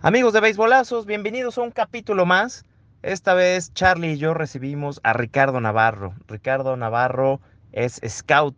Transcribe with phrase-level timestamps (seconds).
[0.00, 2.64] Amigos de Beisbolazos, bienvenidos a un capítulo más.
[3.02, 6.14] Esta vez Charlie y yo recibimos a Ricardo Navarro.
[6.28, 7.40] Ricardo Navarro
[7.72, 8.56] es scout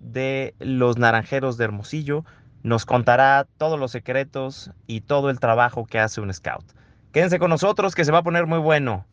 [0.00, 2.26] de los Naranjeros de Hermosillo.
[2.62, 6.64] Nos contará todos los secretos y todo el trabajo que hace un scout.
[7.10, 9.06] Quédense con nosotros que se va a poner muy bueno.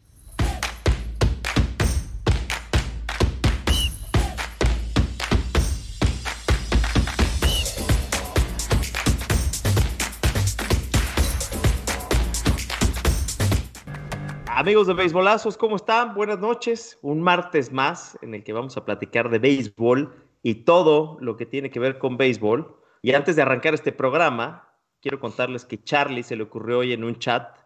[14.60, 16.14] Amigos de Beisbolazos, ¿cómo están?
[16.14, 17.00] Buenas noches.
[17.02, 20.14] Un martes más en el que vamos a platicar de béisbol
[20.44, 22.76] y todo lo que tiene que ver con béisbol.
[23.02, 24.68] Y antes de arrancar este programa,
[25.02, 27.58] quiero contarles que Charlie se le ocurrió hoy en un chat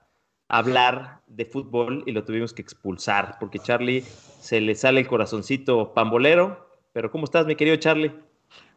[0.47, 5.95] hablar de fútbol y lo tuvimos que expulsar porque Charlie se le sale el corazoncito
[5.95, 6.69] pambolero.
[6.91, 8.13] Pero ¿cómo estás, mi querido Charlie?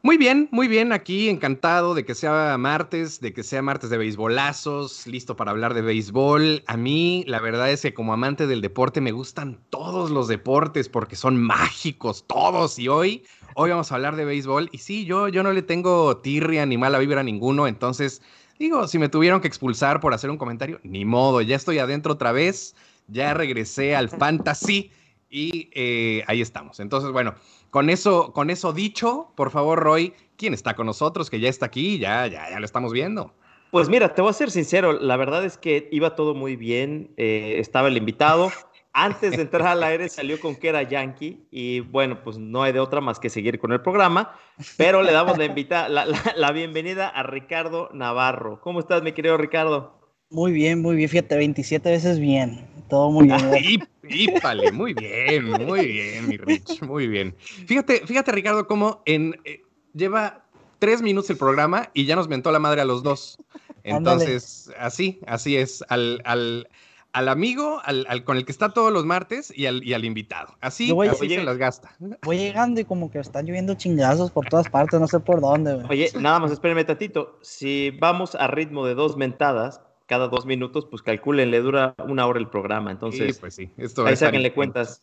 [0.06, 3.98] Muy bien, muy bien, aquí encantado de que sea martes, de que sea martes de
[3.98, 6.62] beisbolazos, listo para hablar de béisbol.
[6.68, 10.88] A mí, la verdad es que como amante del deporte me gustan todos los deportes
[10.88, 12.78] porque son mágicos, todos.
[12.78, 13.24] Y hoy,
[13.56, 14.68] hoy vamos a hablar de béisbol.
[14.70, 18.22] Y sí, yo, yo no le tengo tirria ni mala vibra a ninguno, entonces
[18.60, 22.12] digo, si me tuvieron que expulsar por hacer un comentario, ni modo, ya estoy adentro
[22.12, 22.76] otra vez,
[23.08, 24.92] ya regresé al fantasy
[25.28, 26.78] y eh, ahí estamos.
[26.78, 27.34] Entonces, bueno,
[27.76, 31.28] con eso, con eso dicho, por favor, Roy, ¿quién está con nosotros?
[31.28, 33.34] Que ya está aquí, ya, ya, ya lo estamos viendo.
[33.70, 37.10] Pues mira, te voy a ser sincero, la verdad es que iba todo muy bien,
[37.18, 38.50] eh, estaba el invitado.
[38.94, 42.72] Antes de entrar al aire salió con que era Yankee y bueno, pues no hay
[42.72, 44.34] de otra más que seguir con el programa,
[44.78, 48.58] pero le damos la, invita la, la bienvenida a Ricardo Navarro.
[48.62, 50.00] ¿Cómo estás, mi querido Ricardo?
[50.30, 52.66] Muy bien, muy bien, fíjate, 27 veces bien.
[52.88, 53.86] Todo muy bien.
[54.08, 57.34] Hípale, muy bien, muy bien, mi Rich, muy bien.
[57.38, 59.62] Fíjate, fíjate, Ricardo, cómo en, eh,
[59.94, 60.44] lleva
[60.78, 63.38] tres minutos el programa y ya nos mentó la madre a los dos.
[63.82, 65.84] Entonces, así, así es.
[65.88, 66.68] Al, al,
[67.12, 70.04] al amigo, al, al, con el que está todos los martes y al, y al
[70.04, 70.54] invitado.
[70.60, 71.96] Así, voy, así se las gasta.
[72.22, 75.82] Voy llegando y como que están lloviendo chingazos por todas partes, no sé por dónde.
[75.88, 77.38] Oye, nada más, espérenme tantito.
[77.42, 82.26] Si vamos a ritmo de dos mentadas, cada dos minutos, pues calculen, le dura una
[82.26, 82.90] hora el programa.
[82.90, 83.70] Entonces, sí, pues sí.
[83.76, 85.02] Esto ahí sáquenle cuentas.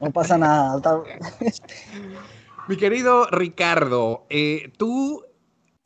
[0.00, 0.80] No pasa nada.
[2.68, 5.24] Mi querido Ricardo, eh, tú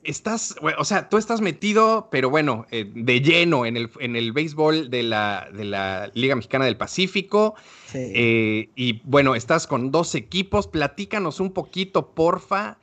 [0.03, 4.33] estás, o sea, tú estás metido, pero bueno, eh, de lleno en el, en el
[4.33, 7.55] béisbol de la, de la Liga Mexicana del Pacífico.
[7.87, 7.99] Sí.
[8.15, 10.69] Eh, y bueno, estás con dos equipos.
[10.69, 12.79] Platícanos un poquito, porfa,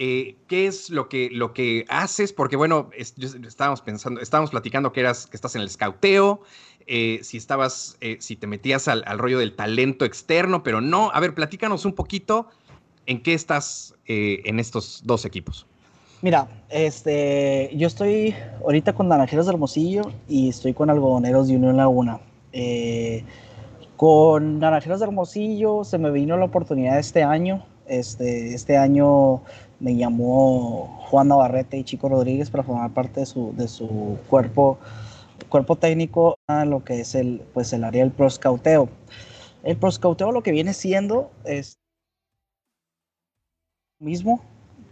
[0.00, 2.32] eh, ¿qué es lo que, lo que haces?
[2.32, 6.40] Porque bueno, es, estábamos pensando, estábamos platicando que eras, que estás en el scouteo,
[6.86, 11.10] eh, si estabas, eh, si te metías al, rollo del talento externo, pero no.
[11.12, 12.46] A ver, platícanos un poquito
[13.06, 15.66] en qué estás en estos dos equipos.
[16.22, 21.76] Mira, este, yo estoy ahorita con Naranjeros de Hermosillo y estoy con Algodoneros de Unión
[21.76, 22.20] Laguna.
[23.96, 27.66] con Naranjeros de Hermosillo se me vino la oportunidad este año.
[27.88, 29.42] Este, este año
[29.80, 34.78] me llamó Juan Navarrete y Chico Rodríguez para formar parte de su, de su cuerpo,
[35.48, 38.88] cuerpo técnico a lo que es el, pues el área del proscauteo.
[39.62, 41.78] El proscauteo lo que viene siendo es
[44.00, 44.40] mismo,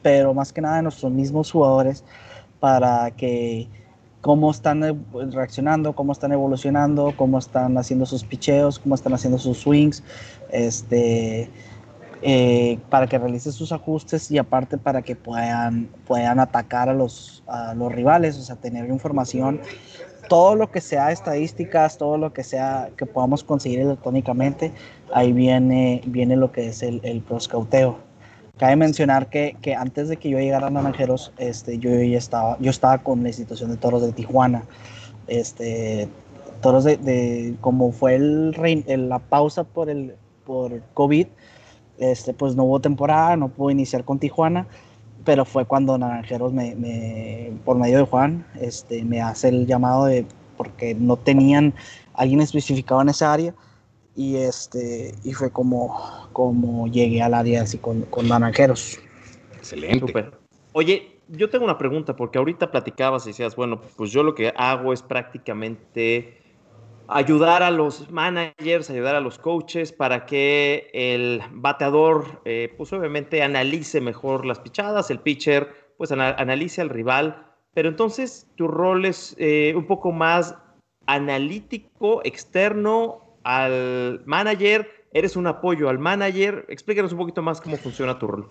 [0.03, 2.05] pero más que nada de nuestros mismos jugadores
[2.59, 3.69] para que
[4.21, 4.83] cómo están
[5.31, 10.03] reaccionando, cómo están evolucionando, cómo están haciendo sus picheos, cómo están haciendo sus swings,
[10.51, 11.49] este,
[12.29, 17.45] eh, para que realicen sus ajustes y aparte para que puedan, puedan atacar a los,
[17.47, 19.61] a los rivales, o sea, tener información,
[20.29, 24.73] todo lo que sea estadísticas, todo lo que sea que podamos conseguir electrónicamente,
[25.15, 27.97] ahí viene, viene lo que es el, el proscauteo.
[28.57, 32.59] Cabe mencionar que, que, antes de que yo llegara a Naranjeros, este, yo ya estaba,
[32.59, 34.65] yo estaba con la institución de toros de Tijuana.
[35.29, 36.09] Este,
[36.61, 41.27] toros de, de como fue el, el, la pausa por el por COVID,
[41.99, 44.67] este, pues no hubo temporada, no pudo iniciar con Tijuana,
[45.25, 50.07] pero fue cuando Naranjeros, me, me, por medio de Juan, este, me hace el llamado
[50.07, 51.75] de, porque no tenían
[52.15, 53.55] alguien especificado en esa área,
[54.15, 58.99] y, este, y fue como, como llegué al área así con, con Naranjeros.
[59.57, 60.07] Excelente.
[60.07, 60.39] Super.
[60.73, 64.53] Oye, yo tengo una pregunta, porque ahorita platicabas y decías, bueno, pues yo lo que
[64.57, 66.46] hago es prácticamente
[67.09, 73.43] ayudar a los managers, ayudar a los coaches para que el bateador, eh, pues obviamente
[73.43, 77.47] analice mejor las pichadas, el pitcher, pues ana analice al rival.
[77.75, 80.57] Pero entonces tu rol es eh, un poco más
[81.07, 84.89] analítico, externo al manager.
[85.13, 86.67] Eres un apoyo al manager.
[86.69, 88.49] Explícanos un poquito más cómo funciona tu rol.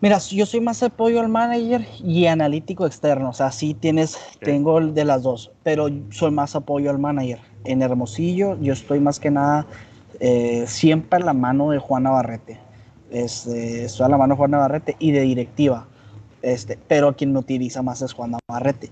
[0.00, 4.78] Mira, yo soy más apoyo al manager y analítico externo, o sea, sí tienes, tengo
[4.78, 7.40] de las dos, pero soy más apoyo al manager.
[7.66, 9.66] En Hermosillo yo estoy más que nada
[10.20, 12.58] eh, siempre a la mano de Juan Navarrete.
[13.10, 15.86] Este, estoy a la mano de Juan Navarrete y de directiva,
[16.42, 18.90] este, pero quien me utiliza más es Juan Navarrete.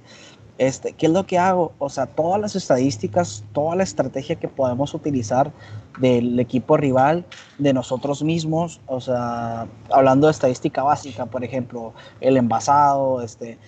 [0.56, 1.72] Este, ¿Qué es lo que hago?
[1.78, 5.52] O sea, todas las estadísticas, toda la estrategia que podemos utilizar
[5.98, 7.24] del equipo rival,
[7.58, 13.58] de nosotros mismos, o sea, hablando de estadística básica, por ejemplo, el envasado, este,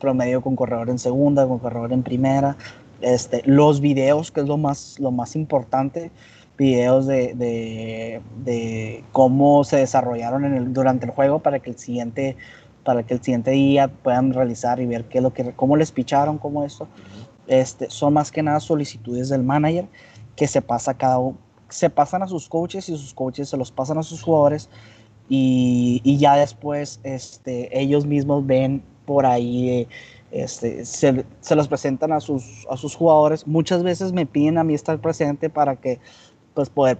[0.00, 2.56] promedio con corredor en segunda, con corredor en primera,
[3.00, 6.10] este, los videos, que es lo más, lo más importante,
[6.56, 11.78] videos de, de, de cómo se desarrollaron en el, durante el juego para que el
[11.78, 12.36] siguiente
[12.82, 16.38] para que el siguiente día puedan realizar y ver qué lo que, cómo les picharon,
[16.38, 16.86] cómo esto.
[17.48, 19.86] Este, son más que nada solicitudes del manager
[20.36, 21.18] que se pasa cada
[21.68, 24.68] se pasan a sus coaches y sus coaches se los pasan a sus jugadores
[25.28, 29.88] y, y ya después este, ellos mismos ven por ahí, eh,
[30.42, 33.46] este, se, se, los presentan a sus, a sus jugadores.
[33.46, 35.98] Muchas veces me piden a mí estar presente para que
[36.54, 36.98] pues poder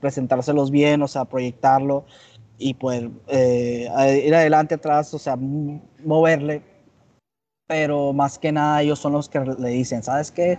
[0.00, 2.04] presentárselos bien, o sea, proyectarlo
[2.56, 6.62] y poder eh, ir adelante, atrás, o sea, moverle.
[7.66, 10.58] Pero más que nada ellos son los que le dicen, ¿sabes qué?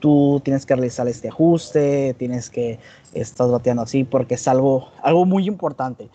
[0.00, 2.80] Tú tienes que realizar este ajuste, tienes que,
[3.14, 6.08] estás bateando así, porque es algo, algo muy importante.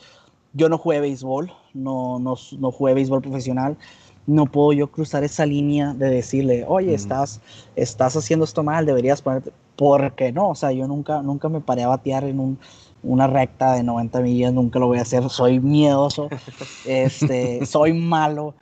[0.52, 3.78] Yo no jugué béisbol, no, no, no jugué béisbol profesional,
[4.26, 7.42] no puedo yo cruzar esa línea de decirle, oye, estás,
[7.76, 11.84] estás haciendo esto mal, deberías ponerte, porque no, o sea, yo nunca, nunca me paré
[11.84, 12.60] a batear en un,
[13.04, 16.30] una recta de 90 millas, nunca lo voy a hacer, soy miedoso,
[16.86, 18.56] este, soy malo,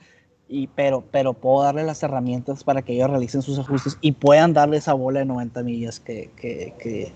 [0.47, 4.53] y, pero, pero puedo darle las herramientas para que ellos realicen sus ajustes y puedan
[4.53, 7.13] darle esa bola de 90 millas que, que, que,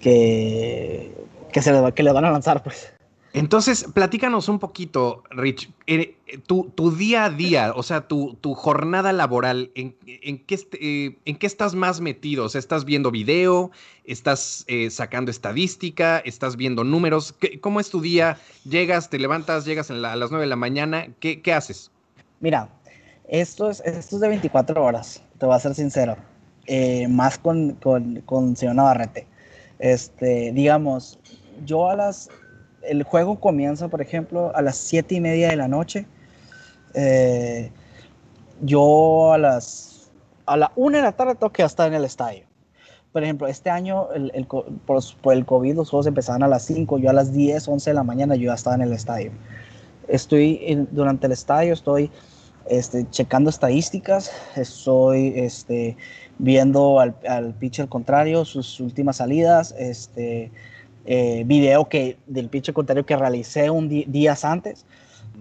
[0.00, 1.14] que,
[1.52, 2.95] que se le, que le van a lanzar, pues.
[3.36, 6.16] Entonces, platícanos un poquito, Rich, eh,
[6.46, 11.18] tu, tu, día a día, o sea, tu, tu jornada laboral, ¿en, en, qué, eh,
[11.26, 12.46] ¿en, qué, estás más metido?
[12.46, 13.70] O sea, ¿estás viendo video?
[14.06, 16.18] ¿Estás eh, sacando estadística?
[16.20, 17.34] ¿Estás viendo números?
[17.38, 18.38] ¿Qué, ¿Cómo es tu día?
[18.64, 21.08] ¿Llegas, te levantas, llegas a las 9 de la mañana?
[21.20, 21.90] ¿Qué, qué haces?
[22.40, 22.70] Mira,
[23.28, 26.16] esto es, esto es de 24 horas, te voy a ser sincero,
[27.10, 29.26] más con, con, con Navarrete.
[29.78, 31.18] Este, digamos,
[31.66, 32.30] yo a las
[32.88, 36.06] el juego comienza, por ejemplo, a las 7 y media de la noche.
[36.94, 37.70] Eh,
[38.62, 40.10] yo a las
[40.46, 42.44] a la 1 de la tarde tengo que estar en el estadio.
[43.12, 45.02] Por ejemplo, este año el, por,
[45.32, 48.04] el COVID los juegos empezaban a las 5, yo a las 10, 11 de la
[48.04, 49.32] mañana yo ya estaba en el estadio.
[50.06, 52.10] Estoy durante el estadio, estoy
[52.66, 55.96] este, checando estadísticas, estoy este,
[56.38, 60.52] viendo al, al pitcher contrario, sus últimas salidas, este,
[61.06, 64.84] eh, video que, del pitch contrario que realicé un días antes.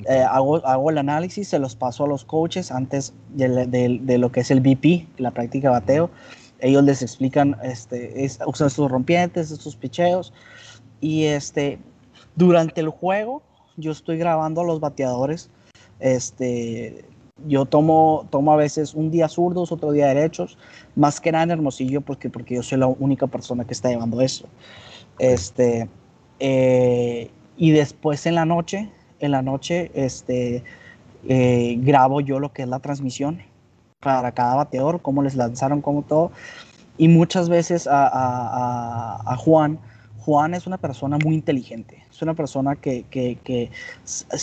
[0.09, 4.31] Eh, hago, hago, el análisis, se los paso a los coaches antes de, de, lo
[4.31, 6.09] que es el BP, la práctica de bateo.
[6.59, 10.33] Ellos les explican, este, es, usan estos rompientes, estos picheos.
[11.01, 11.79] Y este,
[12.35, 13.41] durante el juego,
[13.77, 15.49] yo estoy grabando a los bateadores.
[15.99, 17.05] Este,
[17.47, 20.57] yo tomo, tomo a veces un día zurdos, otro día derechos,
[20.95, 24.21] más que nada en Hermosillo, porque, porque yo soy la única persona que está llevando
[24.21, 24.47] eso.
[25.19, 25.87] Este,
[26.39, 28.89] eh, y después en la noche,
[29.19, 30.63] en la noche, este,
[31.27, 33.41] eh, grabo yo lo que es la transmisión
[33.99, 36.31] para cada bateador, cómo les lanzaron, cómo todo.
[36.97, 39.79] Y muchas veces a, a, a, Juan,
[40.19, 42.03] Juan es una persona muy inteligente.
[42.09, 43.71] Es una persona que, que, que,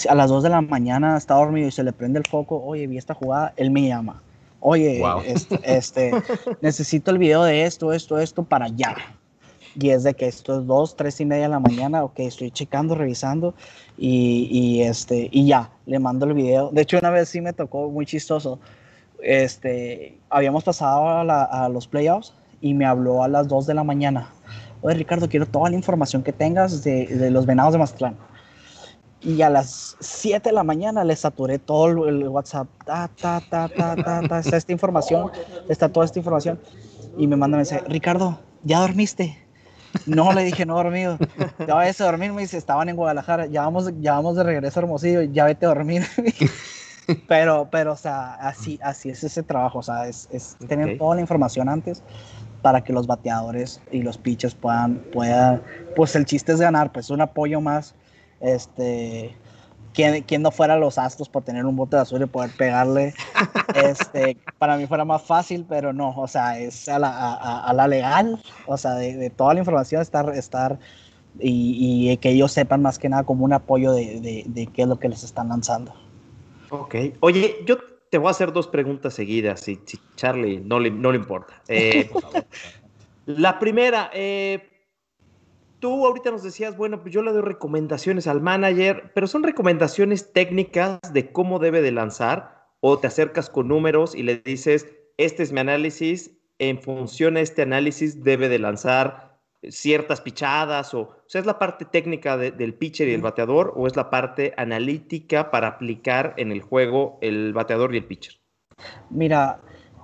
[0.08, 2.86] a las 2 de la mañana está dormido y se le prende el foco, oye,
[2.86, 4.22] vi esta jugada, él me llama.
[4.60, 6.12] Oye, este, este,
[6.60, 8.96] necesito el video de esto, esto, esto para allá
[9.74, 12.50] y es de que esto es dos, tres y media de la mañana, ok, estoy
[12.50, 13.54] checando, revisando
[13.96, 16.70] y, y, este, y ya, le mando el video.
[16.70, 18.58] De hecho, una vez sí me tocó muy chistoso.
[19.22, 23.84] Este, habíamos pasado a, a los playoffs y me habló a las 2 de la
[23.84, 24.30] mañana.
[24.82, 28.16] Oye, Ricardo, quiero toda la información que tengas de, de los venados de Mazatlán.
[29.20, 32.66] Y a las 7 de la mañana le saturé todo el WhatsApp.
[32.84, 35.30] Ta, ta, ta, ta, ta, ta, está esta información,
[35.68, 36.58] está toda esta información.
[37.16, 39.41] Y me manda mensaje, Ricardo, ¿ya dormiste?
[40.06, 41.18] No, le dije, no dormido.
[41.66, 44.80] Ya vayas a dormir, me dice, estaban en Guadalajara, ya vamos, ya vamos de regreso
[44.80, 46.02] a Hermosillo, ya vete a dormir.
[47.28, 51.16] pero, pero, o sea, así, así es ese trabajo, o sea, es, es tener toda
[51.16, 52.02] la información antes
[52.62, 55.62] para que los bateadores y los pitchers puedan, puedan,
[55.96, 57.94] pues el chiste es ganar, pues un apoyo más,
[58.40, 59.36] este,
[59.92, 63.14] quien, no fuera los Astros por tener un bote de azul y poder pegarle,
[63.74, 67.86] este, para mí fuera más fácil, pero no, o sea, es a la, a, la
[67.88, 70.78] legal, o sea, de, toda la información estar, estar
[71.38, 74.98] y, que ellos sepan más que nada como un apoyo de, de, qué es lo
[74.98, 75.94] que les están lanzando.
[76.70, 76.94] Ok.
[77.20, 77.78] Oye, yo
[78.10, 81.62] te voy a hacer dos preguntas seguidas, si, si Charlie no le, no le importa.
[81.68, 82.10] Eh,
[83.26, 84.71] la primera, eh,
[85.82, 90.32] tú ahorita nos decías, bueno, pues yo le doy recomendaciones al manager, pero son recomendaciones
[90.32, 94.86] técnicas de cómo debe de lanzar o te acercas con números y le dices,
[95.16, 101.00] este es mi análisis, en función a este análisis debe de lanzar ciertas pichadas o,
[101.00, 104.54] o sea, es la parte técnica del pitcher y el bateador o es la parte
[104.56, 108.34] analítica para aplicar en el juego el bateador y el pitcher.
[109.10, 109.58] Mira,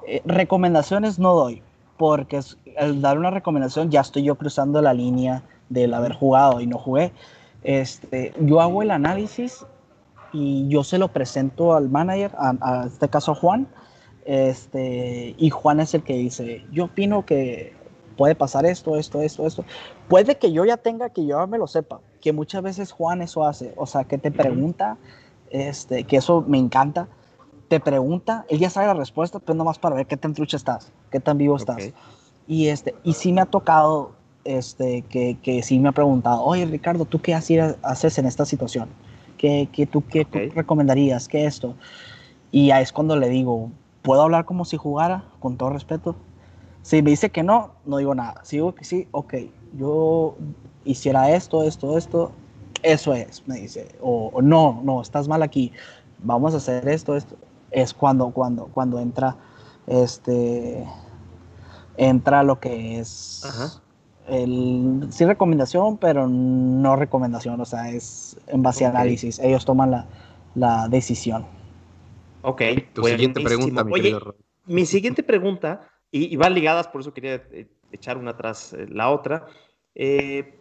[0.08, 1.62] eh, recomendaciones no doy,
[1.96, 2.40] porque
[2.76, 6.78] al dar una recomendación ya estoy yo cruzando la línea del haber jugado y no
[6.78, 7.12] jugué.
[7.62, 9.66] Este, yo hago el análisis
[10.32, 13.66] y yo se lo presento al manager, a, este caso Juan,
[14.24, 17.74] este, y Juan es el que dice, yo opino que
[18.16, 19.64] puede pasar esto, esto, esto, esto.
[20.08, 23.44] Puede que yo ya tenga, que yo me lo sepa, que muchas veces Juan eso
[23.44, 24.98] hace, o sea, que te pregunta,
[25.50, 27.08] este, que eso me encanta,
[27.68, 30.90] te pregunta, él ya sabe la respuesta, pero nomás para ver qué tan trucha estás,
[31.10, 31.92] qué tan vivo estás.
[32.46, 34.12] Y, este, y sí me ha tocado
[34.48, 38.88] este, que, que sí me ha preguntado, oye Ricardo, ¿tú qué haces en esta situación?
[39.36, 41.28] ¿Qué, qué tú qué recomendarías?
[41.28, 41.74] ¿Qué esto?
[42.50, 43.70] Y ahí es cuando le digo,
[44.02, 45.24] ¿puedo hablar como si jugara?
[45.38, 46.16] Con todo respeto.
[46.80, 48.40] Si me dice que no, no digo nada.
[48.42, 49.34] Si digo que sí, ok,
[49.74, 50.36] yo
[50.84, 52.32] hiciera esto, esto, esto,
[52.82, 53.94] eso es, me dice.
[54.00, 55.72] O, no, no, estás mal aquí,
[56.20, 57.36] vamos a hacer esto, esto.
[57.70, 59.36] Es cuando, cuando, cuando entra,
[59.86, 60.86] este,
[61.98, 63.82] entra lo que es
[64.28, 69.38] el, sí recomendación, pero no recomendación, o sea, es en base a análisis.
[69.38, 70.06] Ellos toman la,
[70.54, 71.46] la decisión.
[72.42, 72.62] Ok.
[72.92, 74.16] Tu siguiente pregunta, mi Oye,
[74.66, 79.10] Mi siguiente pregunta, y, van ligadas, por eso quería eh, echar una tras eh, la
[79.10, 79.46] otra.
[79.94, 80.54] Eh,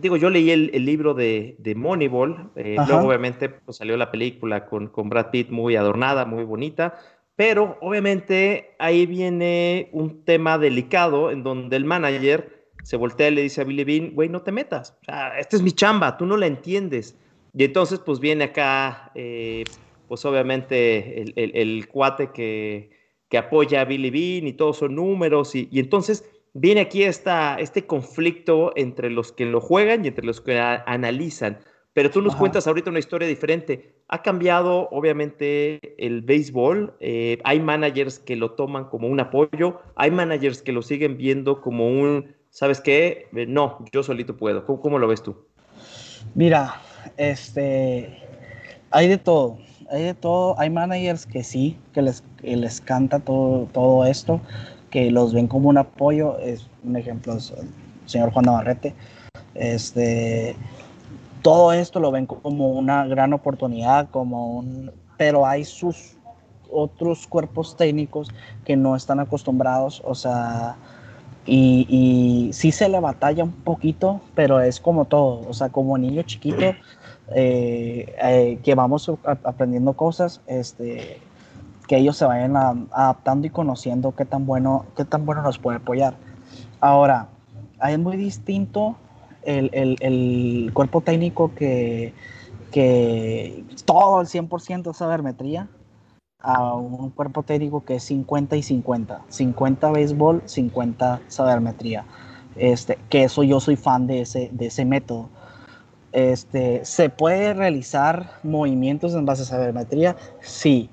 [0.00, 4.88] digo, yo leí el, libro de, de Moneyball, luego obviamente pues, salió la película con,
[4.88, 6.98] con Brad Pitt muy adornada, muy bonita,
[7.36, 13.42] pero obviamente ahí viene un tema delicado en donde el manager se voltea y le
[13.42, 16.26] dice a Billy Bean, güey, no te metas, o sea, esta es mi chamba, tú
[16.26, 17.16] no la entiendes.
[17.54, 19.64] Y entonces, pues viene acá, eh,
[20.08, 22.90] pues obviamente el, cuate que,
[23.28, 26.24] que, apoya a Billy Bean y todos son números, y, entonces
[26.54, 31.58] viene aquí esta, este conflicto entre los que lo juegan y entre los que analizan.
[31.94, 33.96] Pero tú nos cuentas ahorita una historia diferente.
[34.08, 36.94] Ha cambiado, obviamente, el béisbol.
[37.00, 41.60] Eh, hay managers que lo toman como un apoyo, hay managers que lo siguen viendo
[41.60, 43.28] como un ¿sabes qué?
[43.34, 44.64] Eh, no, yo solito puedo.
[44.64, 45.36] ¿Cómo, lo ves tú?
[46.36, 46.80] Mira,
[47.16, 48.16] este,
[48.90, 49.58] hay de todo,
[49.90, 50.54] hay de todo.
[50.60, 54.40] Hay managers que sí, que les, les canta todo, todo esto,
[54.90, 56.38] que los ven como un apoyo.
[56.38, 57.68] Es un ejemplo, es el
[58.06, 58.94] señor Juan Navarrete.
[59.54, 60.54] Este,
[61.42, 66.16] todo esto lo ven como una gran oportunidad, como un, pero hay sus
[66.70, 68.30] otros cuerpos técnicos
[68.64, 70.76] que no están acostumbrados, o sea,
[71.44, 76.22] y, sí se le batalla un poquito, pero es como todo, o sea, como niño
[76.22, 76.74] chiquito
[77.34, 81.20] eh, eh, que vamos aprendiendo cosas, este,
[81.88, 85.78] que ellos se vayan adaptando y conociendo qué tan bueno, qué tan bueno nos puede
[85.78, 86.14] apoyar.
[86.80, 87.28] Ahora,
[87.88, 88.96] es muy distinto
[89.42, 92.14] el, el, el cuerpo técnico que,
[92.70, 95.68] que todo el 100% sabermetría
[96.42, 99.22] a un cuerpo técnico que es 50 y 50.
[99.28, 102.04] 50 béisbol, 50 sabermetría.
[102.56, 105.28] Este, que eso yo soy fan de ese, de ese método.
[106.10, 110.16] Este, ¿Se puede realizar movimientos en base a sabermetría?
[110.40, 110.90] Sí.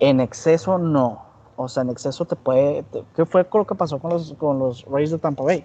[0.00, 1.22] En exceso, no.
[1.56, 2.84] O sea, en exceso te puede...
[3.14, 5.64] ¿Qué fue lo que pasó con los, con los Rays de Tampa Bay?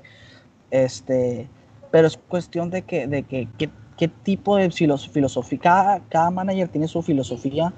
[0.71, 1.47] Este,
[1.89, 5.59] pero es cuestión de que, de que qué, tipo de filosofía...
[5.59, 7.73] Cada, cada manager tiene su filosofía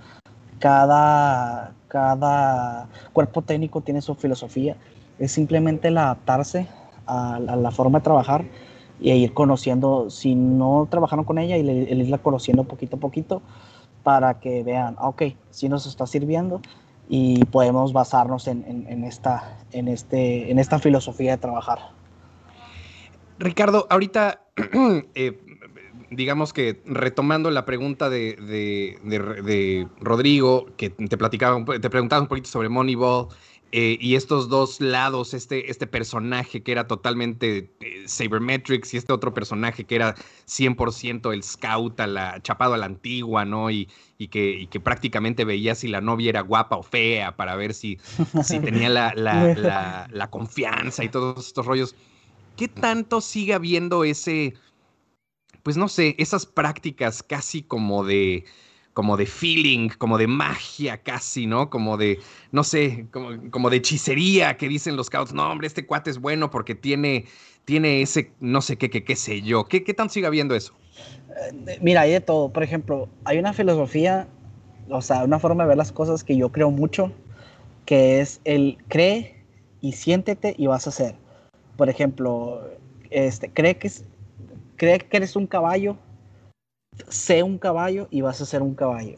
[0.60, 4.76] cada, cada cuerpo técnico tiene su filosofía.
[5.20, 6.68] Es simplemente el adaptarse
[7.06, 8.46] a, la forma de trabajar
[9.00, 13.42] y ir conociendo, si no trabajaron con ella, y el, irla conociendo poquito a poquito
[14.04, 16.62] para que vean, ah, ok, si nos está sirviendo
[17.10, 21.80] y podemos basarnos en, esta, en, este, en esta filosofía de trabajar.
[23.40, 24.42] Ricardo, ahorita
[25.16, 25.40] eh,
[26.10, 32.70] digamos que retomando la pregunta de, Rodrigo, que te platicaba, te preguntaba un poquito sobre
[32.70, 33.28] Moneyball
[33.74, 39.12] eh, y estos dos lados, este, este personaje que era totalmente eh, Sabermetrics y este
[39.12, 40.16] otro personaje que era
[40.48, 43.70] 100% el scout, a la, chapado a la antigua, ¿no?
[43.70, 47.74] Y, y, que, que, prácticamente veía si la novia era guapa o fea para ver
[47.74, 48.00] si,
[48.42, 51.94] si tenía la, la confianza y todos estos rollos.
[52.56, 54.56] ¿Qué tanto sigue habiendo ese
[55.64, 58.46] pues no sé, esas prácticas casi como de,
[58.94, 61.70] como de feeling, como de magia casi, ¿no?
[61.70, 62.20] Como de,
[62.52, 66.50] no sé, como, de hechicería que dicen los scouts, no, hombre, este cuate es bueno
[66.50, 67.26] porque tiene,
[67.66, 69.66] tiene ese, no sé qué, qué, qué sé yo.
[69.66, 70.74] ¿Qué, qué tan sigue habiendo eso?
[71.38, 72.50] Eh, mira, hay de todo.
[72.50, 74.28] Por ejemplo, hay una filosofía,
[74.90, 77.12] o sea, una forma de ver las cosas que yo creo mucho,
[77.86, 79.44] que es el cree
[79.82, 81.16] y siéntete y vas a hacer.
[81.76, 82.68] Por ejemplo,
[83.12, 83.92] este, cree que,
[84.78, 85.98] cree que eres un caballo
[87.10, 89.18] sé un caballo y vas a ser un caballo.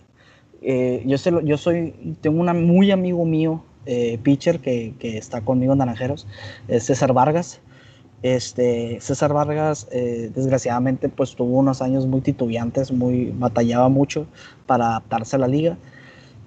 [0.62, 5.74] Eh, yo, sé, yo soy, tengo un muy amigo mío, eh, pitcher, que, está conmigo
[5.74, 6.28] en Naranjeros,
[6.68, 7.62] César Vargas.
[8.22, 14.28] Este, César Vargas, eh, desgraciadamente, pues tuvo unos años muy titubeantes, muy, batallaba mucho
[14.66, 15.78] para adaptarse a la liga.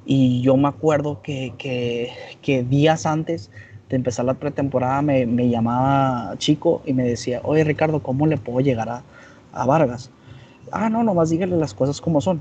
[0.05, 3.51] Y yo me acuerdo que días antes
[3.93, 8.39] de empezar la pretemporada me, me, llamaba Chico y me decía, oye Ricardo, ¿cómo le
[8.39, 9.03] puedo llegar a,
[9.53, 10.11] a Vargas?
[10.73, 12.41] ah, no, nomás dígale las cosas como son.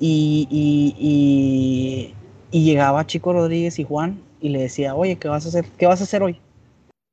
[0.00, 2.14] Y, y,
[2.50, 5.66] y, llegaba Chico Rodríguez y Juan y le decía, oye, ¿qué vas a hacer?
[5.76, 6.40] ¿Qué vas a hacer hoy?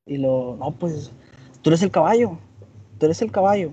[0.05, 1.11] Y lo, no, pues,
[1.61, 2.37] tú eres el caballo,
[2.97, 3.71] tú eres el caballo.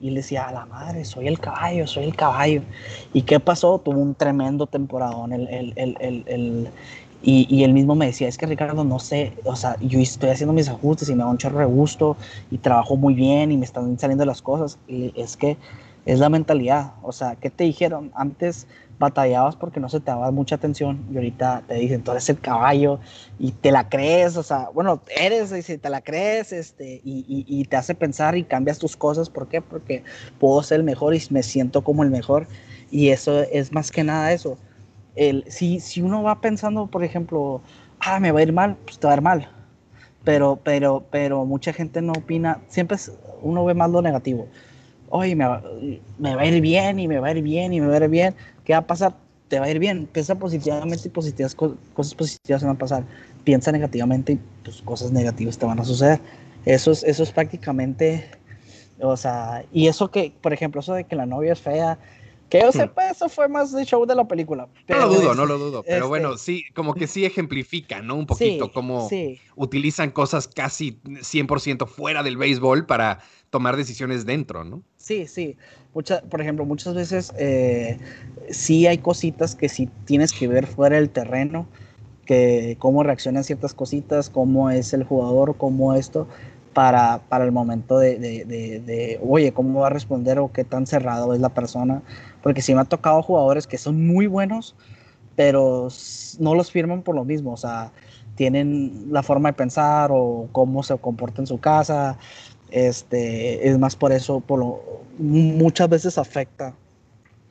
[0.00, 2.62] Y le decía, a la madre, soy el caballo, soy el caballo.
[3.12, 3.78] ¿Y qué pasó?
[3.78, 6.68] Tuvo un tremendo temporadón el, el, el, el
[7.26, 10.30] y, y, él mismo me decía, es que Ricardo, no sé, o sea, yo estoy
[10.30, 12.16] haciendo mis ajustes y me da un chorro de gusto
[12.52, 14.78] y trabajo muy bien y me están saliendo las cosas.
[14.86, 15.56] Y es que
[16.04, 16.92] es la mentalidad.
[17.02, 18.12] O sea, ¿qué te dijeron?
[18.14, 18.68] Antes
[19.00, 22.38] batallabas porque no se te daba mucha atención y ahorita te dicen, tú eres el
[22.38, 23.00] caballo
[23.40, 27.24] y te la crees, o sea, bueno, eres y si te la crees este, y,
[27.26, 29.30] y, y te hace pensar y cambias tus cosas.
[29.30, 29.60] ¿Por qué?
[29.60, 30.04] Porque
[30.38, 32.46] puedo ser el mejor y me siento como el mejor.
[32.88, 34.56] Y eso es más que nada eso
[35.48, 37.60] si, si uno va pensando, por ejemplo,
[38.00, 39.48] ah, me va a ir mal, pues te va a ir mal.
[40.24, 42.98] Pero, pero, pero mucha gente no opina, siempre
[43.42, 44.48] uno ve más lo negativo.
[45.08, 45.62] Oye, me va,
[46.18, 48.08] me a ir bien y me va a ir bien y me va a ir
[48.08, 48.34] bien.
[48.64, 49.14] ¿Qué va a pasar?
[49.48, 50.06] Te va a ir bien.
[50.06, 53.04] Piensa positivamente y positivas, cosas positivas van a pasar.
[53.44, 56.20] Piensa negativamente y pues, cosas negativas te van a suceder.
[56.64, 58.28] Eso es, eso es prácticamente,
[59.00, 61.96] o sea, y eso que, por ejemplo, eso de que la novia es fea,
[62.48, 62.72] que yo hmm.
[62.72, 64.68] sepa, eso fue más de show de la película.
[64.88, 65.82] no lo dudo, no lo dudo.
[65.82, 68.14] Pero este bueno, sí, como que sí ejemplifica, ¿no?
[68.14, 69.08] Un poquito cómo
[69.56, 74.82] utilizan cosas casi 100% fuera del béisbol para tomar decisiones dentro, ¿no?
[74.96, 75.56] Sí, sí.
[75.94, 77.98] Mucha, por ejemplo, muchas veces eh,
[78.50, 81.66] sí hay cositas que sí tienes que ver fuera del terreno,
[82.26, 86.28] que cómo reaccionan ciertas cositas, cómo es el jugador, cómo esto
[86.76, 90.86] para, para el momento de, de, de, oye, ¿cómo va a responder o qué tan
[90.86, 92.02] cerrado es la persona?
[92.46, 94.76] Porque sí me ha tocado jugadores que son muy buenos,
[95.34, 95.88] pero
[96.38, 97.90] no los firman por lo mismo, o sea,
[98.36, 102.18] tienen la forma de pensar o cómo se comporta en su casa,
[102.70, 104.80] este, es más por eso, por lo,
[105.18, 106.72] muchas veces afecta,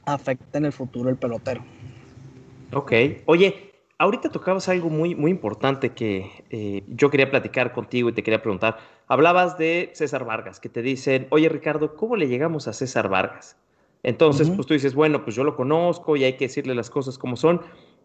[0.05, 1.61] afecta en el futuro el pelotero.
[2.71, 2.93] Ok,
[3.25, 8.23] oye, ahorita tocabas algo muy, muy importante que eh, yo quería platicar contigo y te
[8.23, 8.77] quería preguntar.
[9.09, 13.57] Hablabas de César Vargas, que te dicen, oye Ricardo, ¿cómo le llegamos a César Vargas?
[14.05, 17.17] Entonces, pues tú dices, bueno, pues yo lo conozco y hay que decirle las cosas
[17.17, 17.61] como son.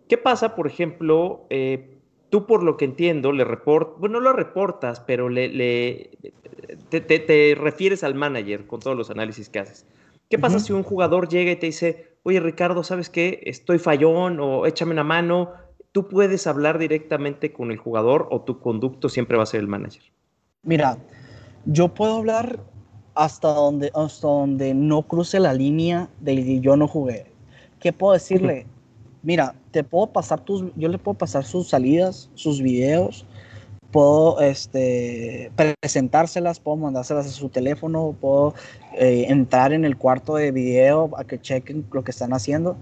[0.08, 1.98] ¿Qué pasa, por ejemplo, eh,
[2.30, 6.10] tú por lo que entiendo, le report, bueno, no lo reportas, pero le, le
[6.88, 9.86] te, refieres al manager con todos los análisis que haces.
[10.30, 13.42] ¿Qué pasa si un jugador llega y te dice, oye Ricardo, ¿sabes qué?
[13.44, 15.52] Estoy fallón o échame una mano,
[15.92, 19.68] tú puedes hablar directamente con el jugador o tu conducto siempre va a ser el
[19.68, 20.04] manager?
[20.62, 20.96] Mira,
[21.66, 22.60] yo puedo hablar
[23.20, 27.26] hasta donde, hasta donde no cruce la línea de yo no jugué.
[27.78, 28.66] ¿Qué puedo decirle?
[29.22, 33.26] Mira, te puedo pasar tus, yo le puedo pasar sus salidas, sus videos,
[33.90, 38.54] puedo este, presentárselas, puedo mandárselas a su teléfono, puedo
[38.94, 42.78] eh, entrar en el cuarto de video a que chequen lo que están haciendo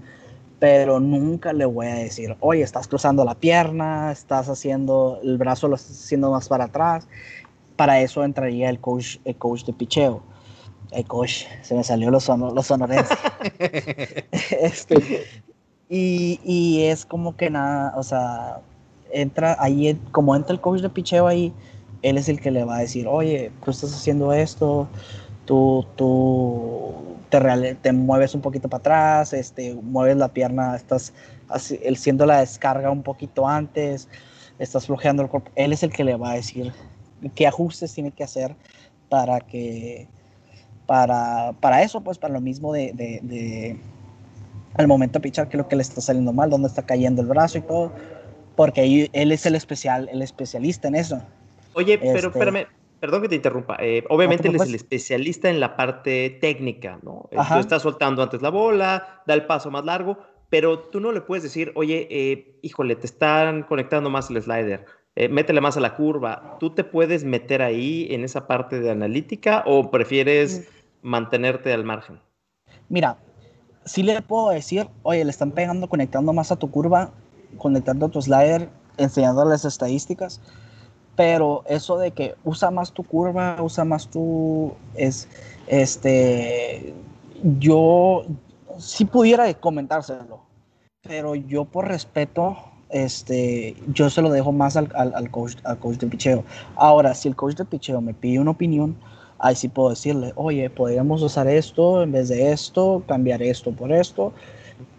[0.59, 5.69] pero nunca le voy a decir, oye, estás cruzando la pierna, estás haciendo el brazo,
[5.69, 7.07] lo estás haciendo más para atrás.
[7.77, 10.21] Para eso entraría el coach, el coach de picheo.
[10.91, 13.17] El coach, se me salió los, sonor, los sonorenses.
[14.61, 15.25] este,
[15.87, 18.59] y, y, es como que nada, o sea,
[19.11, 21.53] entra ahí, como entra el coach de picheo ahí,
[22.01, 24.87] él es el que le va a decir, oye, tú estás haciendo esto,
[25.45, 26.93] tú, tú
[27.29, 31.13] te, te mueves un poquito para atrás, este, mueves la pierna, estás
[31.49, 34.07] haciendo la descarga un poquito antes,
[34.59, 35.51] estás flojeando el cuerpo.
[35.55, 36.71] Él es el que le va a decir
[37.35, 38.55] qué ajustes tiene que hacer
[39.09, 40.07] para que,
[40.89, 43.77] para, para eso, pues para lo mismo de, de,
[44.73, 47.21] al momento de pichar, que es lo que le está saliendo mal, dónde está cayendo
[47.21, 47.91] el brazo y todo,
[48.55, 51.21] porque él es el especial, el especialista en eso.
[51.75, 52.65] Oye, pero este espérame,
[52.99, 53.77] perdón que te interrumpa.
[53.79, 57.29] Eh, obviamente él es el especialista en la parte técnica, ¿no?
[57.31, 60.17] Tú estás soltando antes la bola, da el paso más largo,
[60.49, 64.87] pero tú no le puedes decir, oye, eh, híjole, te están conectando más el slider,
[65.15, 66.57] eh, métele más a la curva.
[66.59, 70.78] ¿Tú te puedes meter ahí en esa parte de analítica o prefieres mm.
[71.01, 72.19] Mantenerte al margen?
[72.89, 73.17] Mira,
[73.85, 77.11] sí le puedo decir, oye, le están pegando, conectando más a tu curva,
[77.57, 80.41] conectando a tu slider, enseñando las estadísticas,
[81.15, 85.27] pero eso de que usa más tu curva, usa más tu, es,
[85.67, 86.93] este,
[87.59, 88.25] yo
[88.77, 90.41] sí pudiera comentárselo,
[91.01, 92.57] pero yo por respeto,
[92.89, 96.43] este, yo se lo dejo más al, al, coach, al coach de picheo.
[96.75, 98.95] Ahora, si el coach de picheo me pide una opinión,
[99.39, 103.91] ahí sí puedo decirle, oye, podríamos usar esto en vez de esto, cambiar esto por
[103.91, 104.33] esto,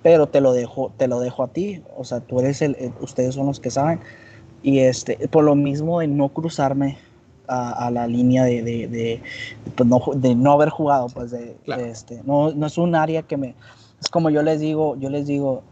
[0.02, 3.34] pero te lo dejo, te lo dejo a ti, o sea, tú eres el, ustedes
[3.34, 4.00] son los que saben,
[4.62, 6.98] y este, por lo mismo de no cruzarme
[7.48, 9.22] a, la línea de, de, de,
[9.74, 13.36] pues no, de, no, haber jugado, pues de, este, no, no es un área que
[13.36, 13.54] me,
[14.00, 15.62] es como yo les digo, yo les digo,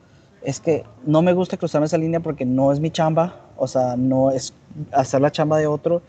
[0.42, 3.96] es que no me gusta cruzarme esa línea porque no es mi chamba, o sea,
[3.96, 4.52] no es
[4.92, 6.02] hacer la chamba de otro,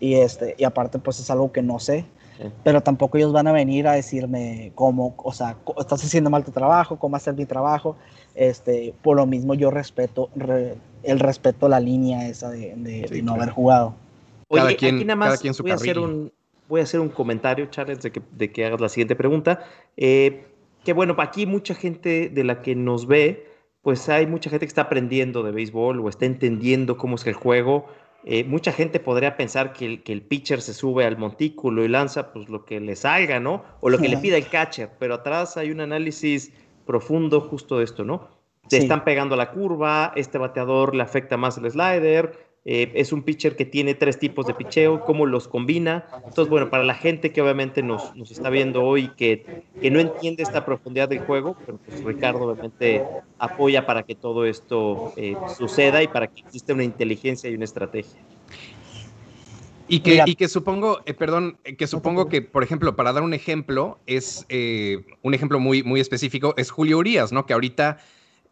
[0.00, 2.04] y, este, y aparte pues es algo que no sé,
[2.62, 6.52] pero tampoco ellos van a venir a decirme cómo, o sea, estás haciendo mal tu
[6.52, 7.96] trabajo, cómo hacer mi trabajo,
[8.34, 10.30] este, por lo mismo yo respeto,
[11.02, 13.94] el respeto la línea esa de, de, no haber jugado.
[14.48, 16.32] Oye, aquí nada más voy, a hacer un,
[16.68, 19.64] voy a hacer un comentario, Charles, de que, de que hagas la siguiente pregunta.
[19.96, 20.46] Eh,
[20.84, 23.46] que bueno, aquí mucha gente de la que nos ve,
[23.82, 27.34] pues hay mucha gente que está aprendiendo de béisbol o está entendiendo cómo es el
[27.34, 27.86] juego
[28.24, 31.88] eh, mucha gente podría pensar que el, que el, pitcher se sube al montículo y
[31.88, 33.64] lanza pues lo que le salga, ¿no?
[33.80, 36.52] O lo que le pida el catcher, pero atrás hay un análisis
[36.84, 38.28] profundo justo de esto, ¿no?
[38.68, 43.22] Te están pegando la curva, este bateador le afecta más el slider, eh, es un
[43.22, 46.04] pitcher que tiene tres tipos de picheo, cómo los combina.
[46.26, 50.00] Entonces, bueno, para la gente que obviamente nos, nos está viendo hoy que, que no
[50.00, 53.02] entiende esta profundidad del juego, pues Ricardo obviamente
[53.38, 57.64] apoya para que todo esto eh, suceda y para que exista una inteligencia y una
[57.64, 58.20] estrategia.
[59.88, 63.32] Y que, y que supongo, eh, perdón, que supongo que, por ejemplo, para dar un
[63.32, 64.44] ejemplo, es
[65.22, 67.46] un ejemplo muy, muy específico, es Julio Urias, ¿no?
[67.46, 67.96] Que ahorita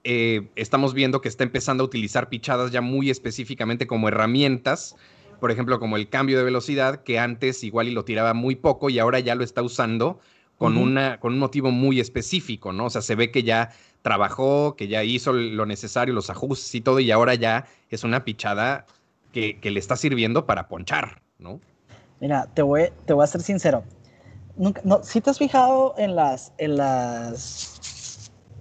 [0.08, 4.94] eh, estamos viendo que está empezando a utilizar pichadas ya muy específicamente como herramientas,
[5.40, 8.88] por ejemplo, como el cambio de velocidad, que antes igual y lo tiraba muy poco
[8.88, 10.20] y ahora ya lo está usando
[10.58, 12.84] con, una, con un motivo muy específico, ¿no?
[12.84, 16.80] O sea, se ve que ya trabajó, que ya hizo lo necesario, los ajustes y
[16.82, 18.86] todo, y ahora ya es una pichada
[19.32, 21.60] que, le está sirviendo para ponchar, ¿no?
[22.20, 23.82] Mira, te voy, te voy a ser sincero.
[24.56, 27.75] Nunca, no, si te has fijado en las, en las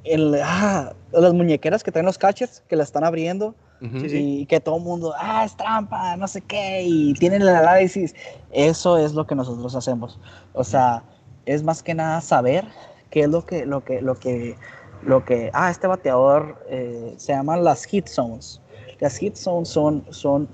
[0.05, 4.77] el, ah, las muñequeras que traen los catchers, que la están abriendo y que todo
[4.77, 8.15] el mundo, ah, es trampa, no sé qué, y tienen el análisis.
[8.51, 10.17] Eso es lo que nosotros hacemos.
[10.53, 11.03] O sea,
[11.45, 12.65] es más que nada saber
[13.11, 14.55] qué es lo que, lo que, lo que,
[15.03, 18.61] lo que, ah, este bateador eh, se llaman las hit zones.
[18.99, 20.47] Las hit zones son, son,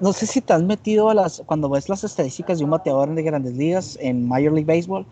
[0.00, 3.14] no sé si te has metido a las, cuando ves las estadísticas de un bateador
[3.14, 5.06] de grandes ligas en Major League Baseball,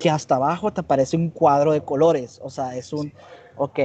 [0.00, 2.40] que hasta abajo te aparece un cuadro de colores.
[2.42, 3.12] O sea, es un,
[3.56, 3.78] ok,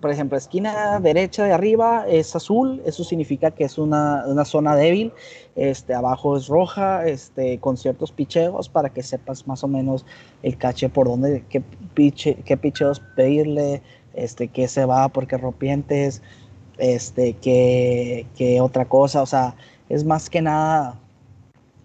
[0.00, 4.76] por ejemplo, esquina derecha de arriba es azul, eso significa que es una, una, zona
[4.76, 5.12] débil,
[5.56, 10.04] este, abajo es roja, este, con ciertos picheos para que sepas más o menos
[10.42, 11.62] el cache por dónde, qué,
[11.94, 13.82] piche, qué picheos pedirle,
[14.12, 16.22] este, qué se va, por qué rompientes,
[16.76, 19.56] este, qué, qué otra cosa, o sea,
[19.88, 21.00] es más que nada,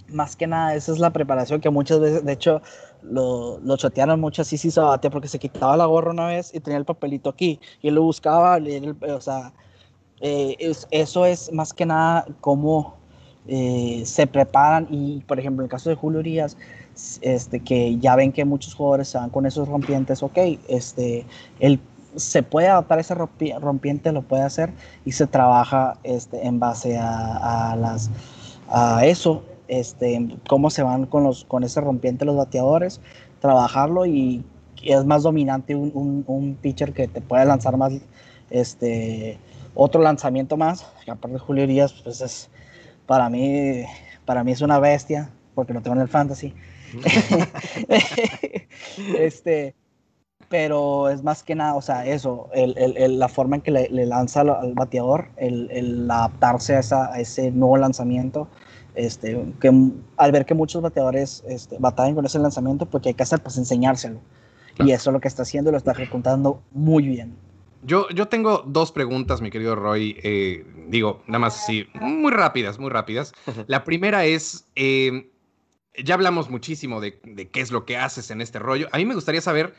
[0.10, 2.62] más que nada, esa es la preparación que muchas veces, de hecho,
[3.04, 6.60] lo, lo chatearon mucho así sí Sabatia porque se quitaba la gorra una vez y
[6.60, 8.60] tenía el papelito aquí y él lo buscaba,
[9.10, 9.54] o sea,
[10.22, 10.56] eh,
[10.92, 12.96] eso es más que nada cómo
[13.48, 16.58] eh, se preparan y por ejemplo en el caso de Julio Urias,
[17.22, 20.38] este, que ya ven que muchos jugadores se van con esos rompientes, ok,
[20.68, 21.26] este,
[21.60, 21.80] él
[22.16, 24.72] se puede adaptar ese rompiente, lo puede hacer
[25.04, 28.12] y se trabaja este, en base a, a las,
[28.70, 29.44] a eso
[29.80, 33.02] este, cómo se van con, los, con ese rompiente los bateadores,
[33.40, 34.44] trabajarlo y,
[34.84, 37.94] es más dominante un, un, pitcher que te puede lanzar más,
[38.50, 39.38] este,
[39.76, 42.50] otro lanzamiento más, aparte de Julio Díaz, pues es,
[43.06, 43.84] para mí,
[44.26, 46.54] para mí es una bestia, porque lo tengo en el fantasy.
[49.18, 49.74] este,
[50.50, 54.06] pero es más que nada, o sea, eso, el, el, la forma en que le,
[54.06, 58.48] lanza al, bateador, el, adaptarse a, esa, a, ese nuevo lanzamiento,
[58.96, 59.72] este, que
[60.18, 63.42] al ver que muchos bateadores este, batallan con ese lanzamiento, pues que hay que hacer,
[63.42, 64.20] pues enseñárselo.
[64.80, 67.36] Y eso es lo que está haciendo y lo está ejecutando muy bien.
[67.84, 70.18] Yo, yo tengo dos preguntas, mi querido Roy.
[70.24, 73.34] Eh, digo, nada más así, muy rápidas, muy rápidas.
[73.68, 75.30] La primera es, eh,
[76.02, 78.88] ya hablamos muchísimo de, de, qué es lo que haces en este rollo.
[78.92, 79.76] A mí me gustaría saber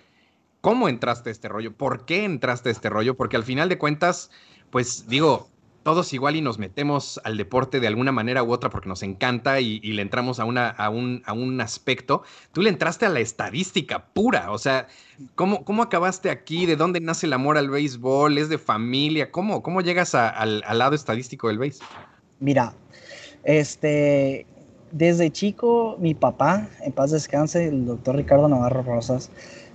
[0.61, 3.79] cómo entraste a este rollo, por qué entraste a este rollo, porque al final de
[3.79, 4.31] cuentas,
[4.71, 5.49] pues digo,
[5.85, 9.61] todos igual y nos metemos al deporte de alguna manera u otra porque nos encanta
[9.61, 12.23] y, le entramos a, a, un, a, un, aspecto.
[12.53, 14.89] Tú le entraste a la estadística pura, o sea,
[15.37, 16.67] ¿cómo, cómo acabaste aquí?
[16.67, 18.39] ¿De dónde nace el amor al béisbol?
[18.39, 19.31] ¿Es de familia?
[19.31, 21.81] ¿Cómo, cómo llegas al, al, lado estadístico del béis?
[22.41, 22.75] Mira,
[23.45, 24.47] este,
[24.91, 29.31] desde chico, mi papá, en paz descanse, el doctor Ricardo Navarro Rosas,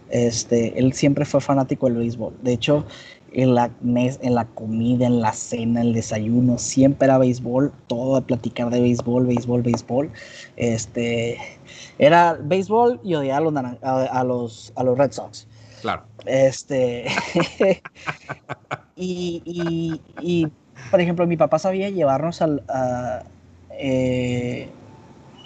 [0.10, 2.34] este, él siempre fue fanático del béisbol.
[2.42, 2.86] De hecho,
[3.34, 8.22] en la, en la comida, en la cena, el desayuno, siempre era béisbol, todo a
[8.22, 10.12] platicar de béisbol, béisbol, béisbol.
[10.56, 11.38] Este,
[11.98, 15.48] era béisbol y odiaba a los, a, a los, a los Red Sox.
[15.82, 16.04] Claro.
[16.26, 17.06] Este,
[18.96, 20.48] y, y, y,
[20.92, 22.64] por ejemplo, mi papá sabía llevarnos al...
[22.68, 23.24] A,
[23.72, 24.70] eh,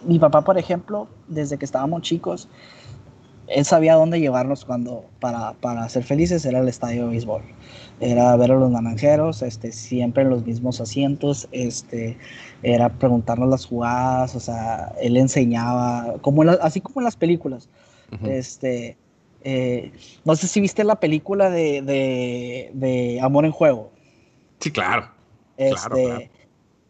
[0.06, 2.50] mi papá, por ejemplo, desde que estábamos chicos,
[3.48, 7.42] él sabía dónde llevarnos cuando para, para ser felices era el estadio de béisbol.
[8.00, 12.18] Era ver a los naranjeros este siempre en los mismos asientos este
[12.64, 17.70] era preguntarnos las jugadas o sea él enseñaba como la, así como en las películas.
[18.12, 18.32] Uh -huh.
[18.32, 18.98] este
[19.44, 19.92] eh,
[20.24, 23.92] no sé si viste la película de, de, de, Amor en Juego.
[24.60, 25.10] Sí claro,
[25.58, 26.30] este, claro, claro.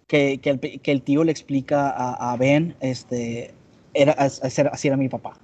[0.05, 3.55] Que, que, el, que, el, tío le explica a, a Ben este
[3.95, 5.39] era así era mi papá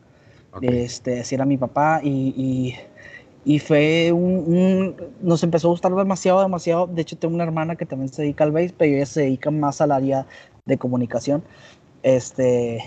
[0.51, 0.83] Okay.
[0.83, 2.75] Este, así era mi papá y, y,
[3.45, 6.87] y fue un, un, Nos empezó a gustar demasiado, demasiado.
[6.87, 9.51] De hecho, tengo una hermana que también se dedica al béis, pero ella se dedica
[9.51, 10.25] más al área
[10.65, 11.43] de comunicación.
[12.03, 12.83] Este,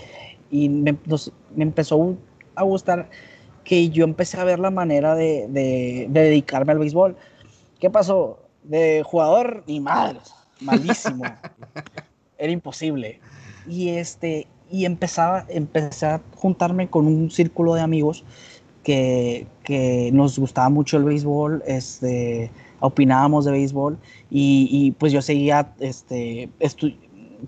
[0.51, 2.17] y me, nos, me empezó
[2.55, 3.09] a gustar
[3.63, 7.15] que yo empecé a ver la manera de, de, de dedicarme al béisbol.
[7.79, 8.39] ¿Qué pasó?
[8.63, 10.19] De jugador, ni madre,
[10.61, 11.23] malísimo.
[12.37, 13.19] era imposible.
[13.67, 18.23] Y este, y empezaba, empecé a juntarme con un círculo de amigos
[18.83, 23.97] que, que nos gustaba mucho el béisbol, este, opinábamos de béisbol
[24.29, 26.49] y, y pues yo seguía, este,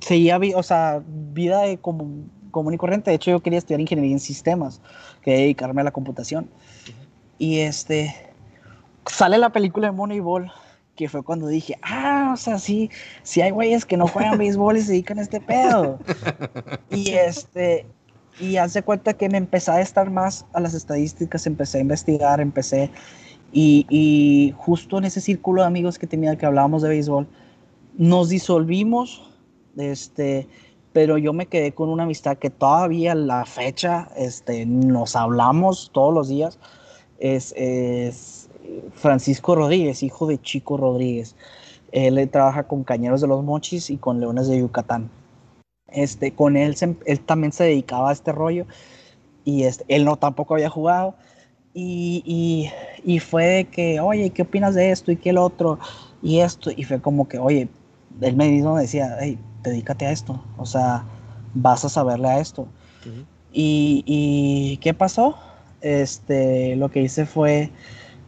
[0.01, 1.01] seguía, o sea,
[1.33, 3.11] vida de común, común y corriente.
[3.11, 4.81] De hecho, yo quería estudiar ingeniería en sistemas,
[5.21, 6.45] quería dedicarme a la computación.
[6.45, 7.05] Uh -huh.
[7.37, 8.15] Y este,
[9.07, 10.51] sale la película de Moneyball
[10.95, 12.89] que fue cuando dije, ah, o sea, sí,
[13.23, 15.99] sí hay güeyes que no juegan béisbol y se dedican a este pedo.
[16.89, 17.85] y este,
[18.39, 22.39] y hace cuenta que me empecé a estar más a las estadísticas, empecé a investigar,
[22.39, 22.89] empecé,
[23.51, 27.27] y, y justo en ese círculo de amigos que tenía que hablábamos de béisbol,
[27.97, 29.29] nos disolvimos,
[29.77, 30.47] este,
[30.91, 35.91] pero yo me quedé con una amistad que todavía a la fecha, este, nos hablamos
[35.93, 36.59] todos los días,
[37.19, 38.34] es, es
[38.93, 41.35] Francisco Rodríguez, hijo de Chico Rodríguez.
[41.91, 45.09] Él trabaja con Cañeros de los Mochis y con Leones de Yucatán.
[45.87, 48.65] Este, con él, se, él también se dedicaba a este rollo
[49.45, 51.15] y este, él no tampoco había jugado.
[51.73, 52.71] Y, y,
[53.03, 55.77] y, fue que, oye, ¿qué opinas de esto y qué el otro?
[56.21, 57.67] Y esto, y fue como que, oye,
[58.21, 58.49] él me
[58.79, 61.03] decía, hey, dedícate a esto, o sea,
[61.53, 62.61] vas a saberle a esto.
[62.61, 63.25] Uh -huh.
[63.51, 65.35] y, y, ¿qué pasó?
[65.81, 67.69] Este, lo que hice fue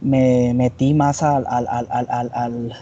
[0.01, 2.73] me metí más al, al, al, al,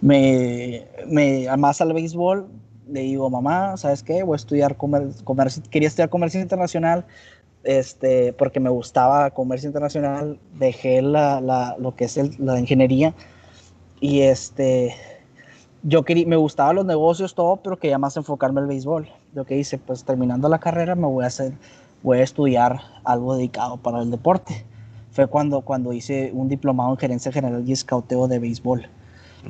[0.00, 2.48] me, me, más al béisbol.
[2.90, 4.22] Le digo, mamá, ¿sabes qué?
[4.22, 7.04] Voy a estudiar comer, comercio, quería estudiar comercio internacional,
[7.64, 13.14] este, porque me gustaba comercio internacional, dejé la, la, lo que es la ingeniería
[14.00, 14.94] y este,
[15.82, 19.08] yo quería, me gustaban los negocios, todo, pero quería más enfocarme al béisbol.
[19.34, 21.52] Lo que hice, pues terminando la carrera me voy a hacer,
[22.02, 24.64] voy a estudiar algo dedicado para el deporte
[25.18, 28.88] fue cuando, cuando hice un diplomado en gerencia general y escauteo de béisbol.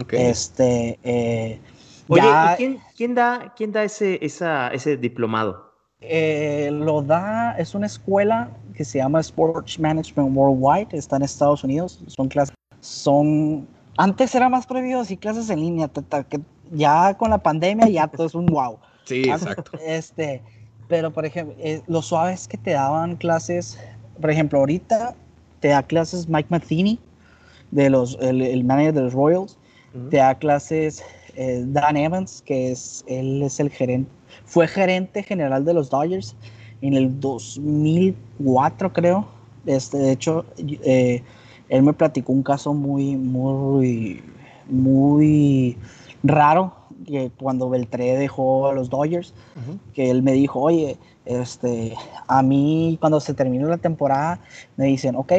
[0.01, 0.27] Okay.
[0.27, 1.61] Este, eh,
[2.09, 5.71] Oye, ya, ¿quién, quién, da, quién da ese, esa, ese diplomado?
[6.01, 11.63] Eh, lo da, es una escuela que se llama Sports Management Worldwide, está en Estados
[11.63, 15.91] Unidos, son clases, son, antes era más prohibido y clases en línea,
[16.31, 16.41] que
[16.73, 18.79] ya con la pandemia ya todo es un wow.
[19.05, 19.73] Sí, exacto.
[19.85, 20.43] Este,
[20.89, 23.79] pero por ejemplo, eh, lo suave es que te daban clases,
[24.19, 25.15] por ejemplo, ahorita
[25.61, 26.99] te da clases Mike Matheny,
[27.71, 29.59] de los, el, el manager de los Royals,
[29.95, 30.11] uh -huh.
[30.11, 31.03] te da clases
[31.35, 34.11] eh, Dan Evans, que es, él es el gerente,
[34.45, 36.35] fue gerente general de los Dodgers
[36.83, 39.27] en el 2004 creo,
[39.67, 41.23] este, de hecho, eh,
[41.69, 44.23] él me platicó un caso muy, muy,
[44.69, 45.77] muy
[46.23, 46.73] raro,
[47.07, 49.79] que cuando Beltré dejó a los Dodgers, uh -huh.
[49.95, 50.97] que él me dijo, oye,
[51.29, 51.95] este,
[52.27, 54.41] a mí cuando se terminó la temporada
[54.77, 55.33] me dicen, ok,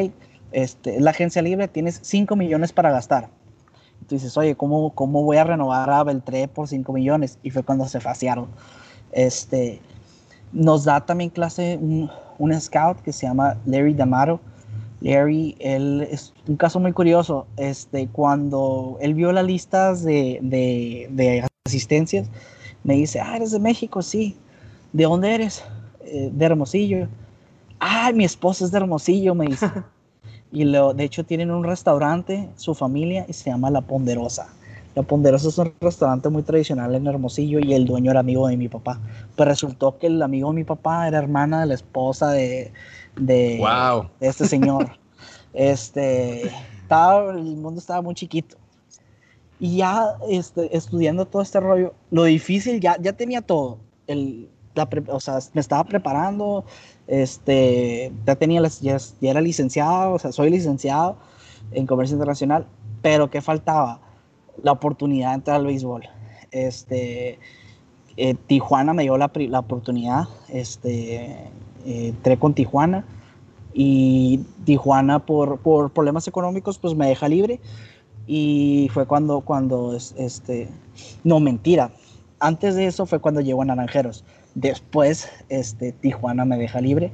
[0.52, 3.28] este, la agencia libre tienes 5 millones para gastar.
[4.06, 7.38] tú dices, oye, ¿cómo, cómo voy a renovar a Beltré por 5 millones?
[7.42, 8.46] Y fue cuando se faciaron.
[9.10, 9.80] Este,
[10.52, 14.40] nos da también clase un, un scout que se llama Larry D'Amato.
[15.00, 17.48] Larry, él es un caso muy curioso.
[17.56, 22.28] Este, cuando él vio las listas de, de, de asistencias,
[22.84, 24.36] me dice, ah, eres de México, sí.
[24.92, 25.64] ¿De dónde eres?
[26.04, 27.08] Eh, de Hermosillo.
[27.78, 29.70] Ah, mi esposa es de Hermosillo, me dice.
[30.52, 34.48] y lo, de hecho tienen un restaurante, su familia, y se llama La Ponderosa.
[34.94, 38.56] La Ponderosa es un restaurante muy tradicional en Hermosillo y el dueño era amigo de
[38.56, 39.00] mi papá.
[39.36, 42.72] Pues resultó que el amigo de mi papá era hermana de la esposa de,
[43.16, 44.08] de, wow.
[44.18, 44.90] de este señor.
[45.54, 46.50] este,
[46.82, 48.56] estaba, el mundo estaba muy chiquito.
[49.60, 53.78] Y ya este, estudiando todo este rollo, lo difícil, ya, ya tenía todo.
[54.08, 56.64] El, la o sea, me estaba preparando,
[57.06, 61.16] este, ya, tenía las, ya, ya, era licenciado, o sea, soy licenciado
[61.72, 62.66] en comercio internacional,
[63.02, 64.00] pero ¿qué faltaba?
[64.62, 66.02] La oportunidad de entrar al béisbol.
[66.50, 67.38] Este,
[68.16, 71.50] eh, Tijuana me dio la, la oportunidad, este,
[71.84, 73.04] eh, entré con Tijuana
[73.72, 77.60] y Tijuana por, por problemas económicos pues me deja libre
[78.26, 80.68] y fue cuando, cuando, este,
[81.24, 81.90] no, mentira.
[82.38, 84.24] Antes de eso fue cuando llegó a Naranjeros.
[84.54, 87.12] Después, este, Tijuana me deja libre.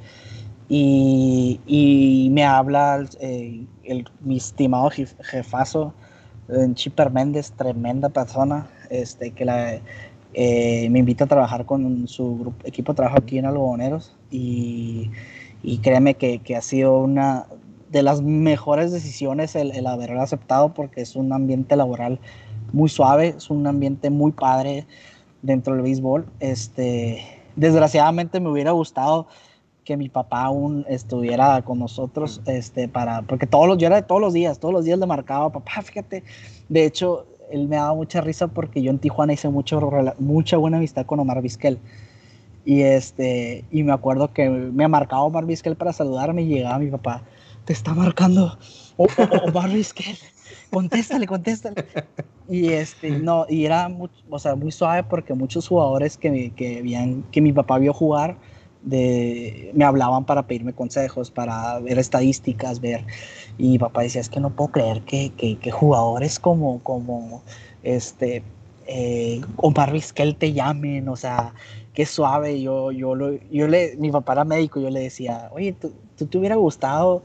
[0.68, 5.94] Y, y me habla eh, el, mi estimado jefazo,
[6.48, 9.80] eh, Chipper Méndez, tremenda persona, este, que la,
[10.34, 14.16] eh, me invita a trabajar con su grupo, equipo de trabajo aquí en Algodoneros.
[14.30, 15.10] Y,
[15.62, 17.46] y créeme que, que, ha sido una
[17.90, 22.18] de las mejores decisiones el, el haberlo aceptado porque es un ambiente laboral
[22.72, 24.86] muy suave, es un ambiente muy padre
[25.46, 26.26] dentro del béisbol.
[26.40, 29.28] Este, desgraciadamente me hubiera gustado
[29.84, 34.02] que mi papá aún estuviera con nosotros, este, para, porque todos los, yo era de
[34.02, 36.24] todos los días, todos los días le marcaba, papá, fíjate,
[36.68, 39.80] de hecho, él me daba mucha risa porque yo en Tijuana hice mucho,
[40.18, 41.78] mucha buena amistad con Omar Vizquel.
[42.64, 46.90] Y, este, y me acuerdo que me marcaba Omar Vizquel para saludarme y llegaba mi
[46.90, 47.22] papá,
[47.64, 48.58] te está marcando
[48.96, 50.18] Omar Vizquel,
[50.70, 51.84] contéstale, contéstale.
[52.48, 56.78] Y este, no, y era muy, o sea, muy suave porque muchos jugadores que, que,
[56.78, 58.36] habían, que mi papá vio jugar,
[58.84, 63.04] me hablaban para pedirme consejos, para ver estadísticas, ver.
[63.58, 67.42] Y mi papá decía, es que no puedo creer que, que, que jugadores como, como
[67.82, 68.42] este,
[68.86, 71.52] eh, Omar Vizquel te llamen, o sea,
[71.94, 72.60] qué suave.
[72.60, 76.26] Yo, yo, lo, yo le, mi papá era médico, yo le decía, oye, ¿tú, tú
[76.26, 77.24] te hubiera gustado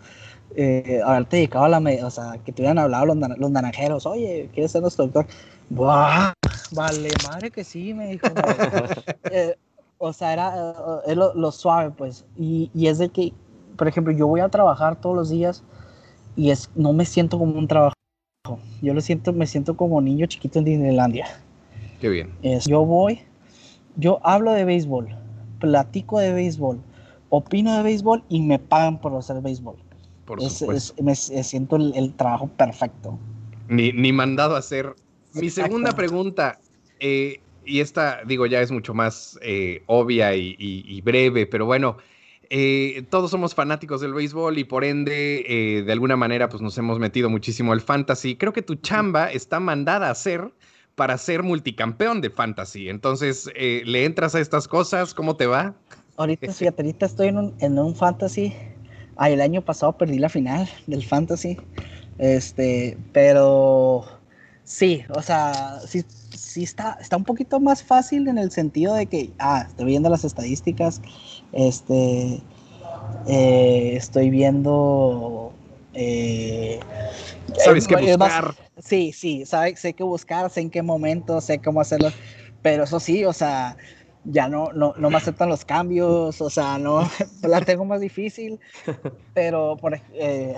[0.55, 4.49] eh, haberte dedicado a la o sea, que te hubieran hablado los, los naranjeros, oye,
[4.53, 5.25] ¿quieres ser nuestro doctor?
[5.69, 6.33] ¡Buah!
[6.71, 8.27] Vale, madre que sí, me dijo.
[9.31, 9.55] eh,
[9.97, 10.73] o sea, era
[11.05, 12.25] eh, lo, lo, suave, pues.
[12.37, 13.33] Y, y, es de que,
[13.77, 15.63] por ejemplo, yo voy a trabajar todos los días
[16.35, 17.93] y es, no me siento como un trabajo.
[18.81, 21.27] Yo lo siento, me siento como niño chiquito en Disneylandia.
[21.99, 22.33] Qué bien.
[22.41, 23.21] Es, yo voy,
[23.95, 25.15] yo hablo de béisbol,
[25.59, 26.81] platico de béisbol,
[27.29, 29.75] opino de béisbol y me pagan por hacer béisbol.
[30.25, 33.17] Por es, me, siento el, el, trabajo perfecto.
[33.67, 34.95] Ni, ni mandado a hacer.
[35.33, 36.59] Mi segunda pregunta,
[36.99, 41.65] eh, y esta, digo, ya es mucho más eh, obvia y, y, y, breve, pero
[41.65, 41.97] bueno,
[42.49, 46.99] eh, todos somos fanáticos del béisbol y por ende, de alguna manera, pues nos hemos
[46.99, 48.35] metido muchísimo al fantasy.
[48.35, 50.51] Creo que tu chamba está mandada a hacer
[50.95, 52.89] para ser multicampeón de fantasy.
[52.89, 55.13] Entonces, ¿le entras a estas cosas?
[55.13, 55.73] ¿Cómo te va?
[56.17, 58.53] Ahorita, fíjate, ahorita estoy en un, en un fantasy.
[59.15, 61.57] Ah, el año pasado perdí la final del fantasy.
[62.17, 64.05] Este, pero
[64.63, 66.03] sí, o sea, sí,
[66.35, 70.09] sí está, está un poquito más fácil en el sentido de que, ah, estoy viendo
[70.09, 71.01] las estadísticas,
[71.51, 72.41] este,
[73.27, 75.53] eh, estoy viendo...
[75.93, 76.79] Eh,
[77.57, 78.45] Sabes qué buscar.
[78.45, 82.11] Más, sí, sí, sabe, sé qué buscar, sé en qué momento, sé cómo hacerlo,
[82.61, 83.75] pero eso sí, o sea,
[84.23, 87.01] ya no, no, no me aceptan los cambios, o sea, no,
[87.41, 88.59] la tengo más difícil,
[89.33, 90.57] pero por, eh,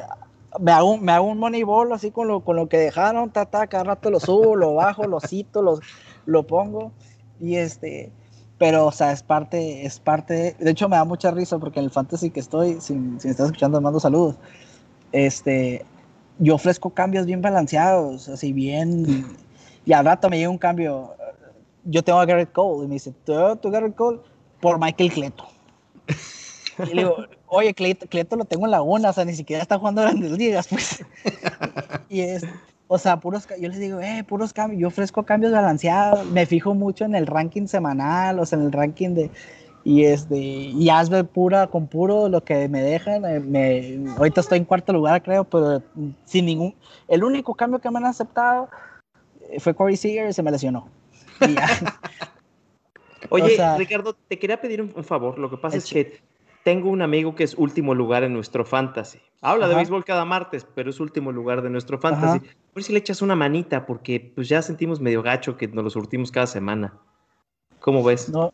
[0.60, 3.68] me hago, me hago un moneyball así con lo, con lo que dejaron, ta, ta,
[3.68, 5.80] cada rato lo subo, lo bajo, lo cito, lo,
[6.26, 6.92] lo pongo,
[7.40, 8.12] y este,
[8.58, 11.86] pero, o sea, es parte, es parte, de, hecho me da mucha risa porque en
[11.86, 14.36] el fantasy que estoy, si, si me estás escuchando, mando saludos,
[15.12, 15.86] este,
[16.40, 19.26] yo ofrezco cambios bien balanceados, así bien,
[19.86, 21.14] y al rato me llega un cambio,
[21.86, 24.20] yo tengo a Garrett Cole, y me dice, ¿tú, tú Garrett Cole?
[24.60, 25.46] Por Michael Cleto.
[26.80, 27.18] Y le digo,
[27.48, 30.32] oye, Cleto, Cleto, lo tengo en la una, o sea, ni siquiera está jugando grandes
[30.32, 31.06] ligas, pues.
[32.10, 32.44] Y es,
[32.88, 36.74] o sea, puros, yo les digo, eh, puros cambios, yo ofrezco cambios balanceados, me fijo
[36.74, 39.32] mucho en el ranking semanal, o sea, en el ranking de,
[39.84, 44.60] y este, y hazme pura, con puro lo que me dejan, eh, me, ahorita estoy
[44.60, 45.82] en cuarto lugar, creo, pero
[46.26, 46.76] sin ningún,
[47.08, 48.70] el único cambio que me han aceptado
[49.60, 50.88] fue Corey Seager y se me lesionó.
[53.30, 55.40] Oye, Ricardo, te quería pedir un, favor.
[55.40, 56.22] Lo que pasa es que
[56.64, 59.20] tengo un amigo que es último lugar en nuestro fantasy.
[59.42, 62.40] Habla de béisbol cada martes, pero es último lugar de nuestro fantasy.
[62.40, 65.84] Por ver si le echas una manita, porque pues ya sentimos medio gacho que nos
[65.84, 66.94] lo surtimos cada semana.
[67.80, 68.30] ¿Cómo ves?
[68.30, 68.54] No,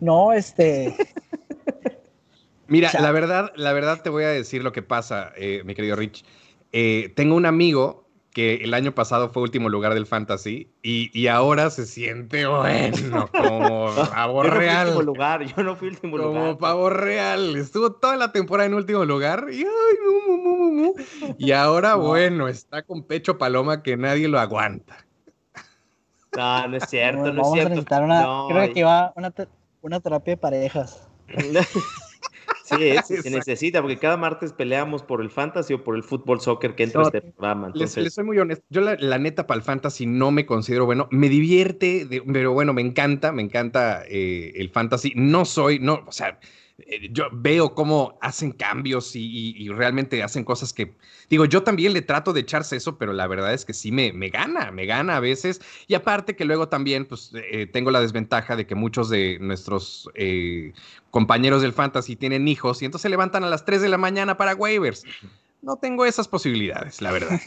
[0.00, 0.96] no, este.
[2.68, 5.94] Mira, la verdad, la verdad te voy a decir lo que pasa, eh, mi querido
[5.94, 6.24] Rich.
[6.72, 8.05] Eh, tengo un amigo
[8.36, 13.88] que el año pasado fue último lugar del Fantasy y, ahora se siente bueno, como
[14.10, 14.88] pavo real.
[14.88, 16.42] último lugar, yo no fui último lugar.
[16.42, 17.56] Como pavo real.
[17.56, 19.64] Estuvo toda la temporada en último lugar y,
[21.38, 24.98] y ahora, bueno, está con pecho paloma que nadie lo aguanta.
[26.36, 27.84] No, no es cierto, no, es cierto.
[27.86, 29.32] creo que va una,
[29.80, 31.08] una terapia de parejas.
[32.66, 32.74] Sí,
[33.22, 36.84] se necesita, porque cada martes peleamos por el fantasy o por el fútbol soccer que
[36.84, 37.70] entra este programa.
[37.74, 38.64] Les, soy muy honesto.
[38.70, 41.08] Yo, la, neta, para el fantasy no me considero bueno.
[41.10, 45.12] Me divierte, pero bueno, me encanta, me encanta eh, el fantasy.
[45.14, 46.40] No soy, no, o sea,
[46.78, 50.94] eh, yo veo cómo hacen cambios y, realmente hacen cosas que,
[51.30, 54.12] digo, yo también le trato de echarse eso, pero la verdad es que sí me,
[54.12, 55.60] me gana, me gana a veces.
[55.86, 60.10] Y aparte que luego también, pues, eh, tengo la desventaja de que muchos de nuestros
[60.14, 60.72] eh,
[61.10, 64.36] compañeros del fantasy tienen hijos y entonces se levantan a las 3 de la mañana
[64.36, 65.04] para waivers.
[65.62, 67.40] No tengo esas posibilidades, la verdad.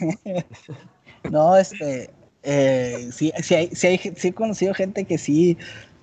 [1.30, 2.10] no, este,
[3.12, 5.56] sí, sí, hay, sí, sí he conocido gente que sí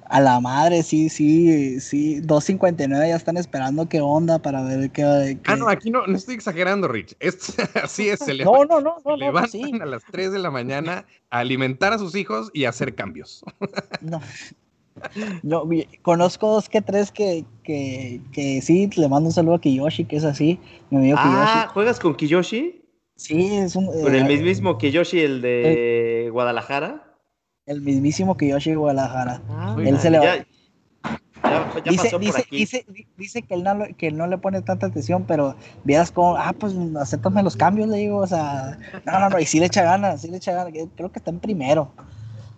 [0.09, 2.21] a la madre, sí, sí, sí.
[2.21, 5.37] 2.59 ya están esperando qué onda para ver qué.
[5.45, 7.15] Ah, no, aquí no, no estoy exagerando, Rich.
[7.83, 11.39] así es, se no, no, no, no, levantan a las 3 de la mañana a
[11.39, 13.43] alimentar a sus hijos y a hacer cambios.
[14.01, 14.21] no.
[15.43, 15.69] Yo
[16.01, 20.15] conozco dos que tres que, que, que, sí, le mando un saludo a Kiyoshi, que
[20.15, 20.59] es así.
[20.89, 22.83] Mi amigo ah, ¿juegas con Kiyoshi?
[23.15, 23.85] Sí, es un.
[23.85, 27.06] ¿Con el eh, mismo Kiyoshi, el de Guadalajara?
[27.67, 29.41] El mismísimo Kiyoshi Guadalajara.
[29.49, 30.37] Ah, él se le va.
[31.85, 32.17] dice,
[32.49, 32.85] dice,
[33.17, 36.73] dice, que, él no, que no le pone tanta atención, pero veas como, ah, pues
[36.99, 40.21] acéptame los cambios, le digo, o sea, no, no, no, y sí le echa ganas,
[40.21, 41.91] sí le echa ganas, creo que está en primero.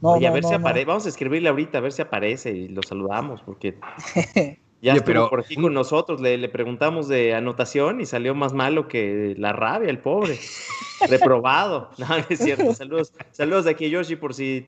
[0.01, 2.81] No, a ver si aparece, vamos a escribirle ahorita a ver si aparece y lo
[2.83, 3.77] saludamos, porque
[4.81, 8.53] Ya estuvo pero, por aquí con nosotros, le, le, preguntamos de anotación y salió más
[8.53, 10.39] malo que la rabia, el pobre.
[11.09, 11.89] Reprobado.
[11.97, 12.73] No, es cierto.
[12.73, 14.65] Saludos, saludos de aquí Yoshi por si,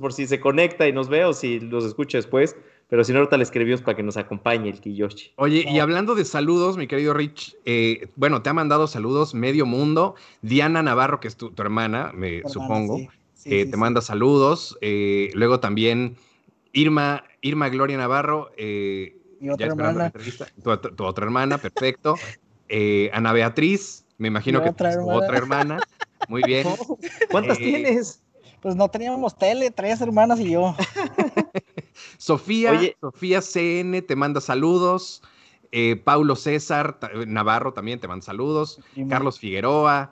[0.00, 2.56] por si se conecta y nos ve o si los escucha después.
[2.88, 5.32] Pero si no, ahorita le escribimos para que nos acompañe el Kiyoshi.
[5.36, 9.66] Oye, y hablando de saludos, mi querido Rich, eh, bueno, te ha mandado saludos medio
[9.66, 10.14] mundo.
[10.42, 12.98] Diana Navarro, que es tu, hermana, me supongo,
[13.44, 14.78] eh, te manda saludos.
[14.82, 16.16] Eh, luego también
[16.72, 18.50] Irma, Irma Gloria Navarro,
[19.40, 20.12] mi otra hermana.
[20.62, 22.16] Tu, otra hermana, perfecto.
[22.68, 25.14] Eh, Ana Beatriz, me imagino que otra hermana.
[25.14, 25.80] otra hermana.
[26.26, 26.66] Muy bien.
[27.30, 28.24] ¿Cuántas eh, tienes?
[28.60, 30.74] Pues no teníamos tele, tres hermanas y yo.
[32.18, 35.22] Sofía, Sofía CN te manda saludos.
[35.70, 38.80] Eh, Paulo César Navarro también te manda saludos.
[39.08, 40.10] Carlos Figueroa,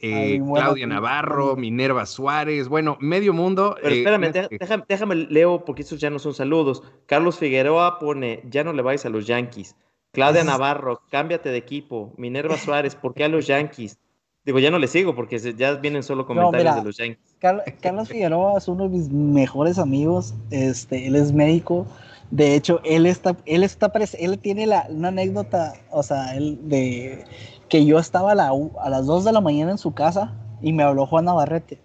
[0.00, 3.76] eh, Claudia Navarro, Minerva Suárez, bueno, medio mundo.
[3.82, 6.82] Pero eh, espérame, déjame, leo, porque estos ya no son saludos.
[7.06, 9.76] Carlos Figueroa pone, ya no le vais a los Yankees.
[10.12, 12.12] Claudia Navarro, cámbiate de equipo.
[12.16, 13.98] Minerva Suárez, ¿por qué a los Yankees?
[14.44, 17.36] Digo, ya no le sigo porque ya vienen solo comentarios de los Yankees.
[17.80, 20.34] Carlos Figueroa es uno de mis mejores amigos.
[20.50, 21.86] Este, él es médico.
[22.30, 27.24] De hecho, él está, él está, él tiene la, una anécdota, o sea, él de
[27.68, 31.06] que yo estaba a, las 2 de la mañana en su casa y me habló
[31.06, 31.78] Juan Navarrete.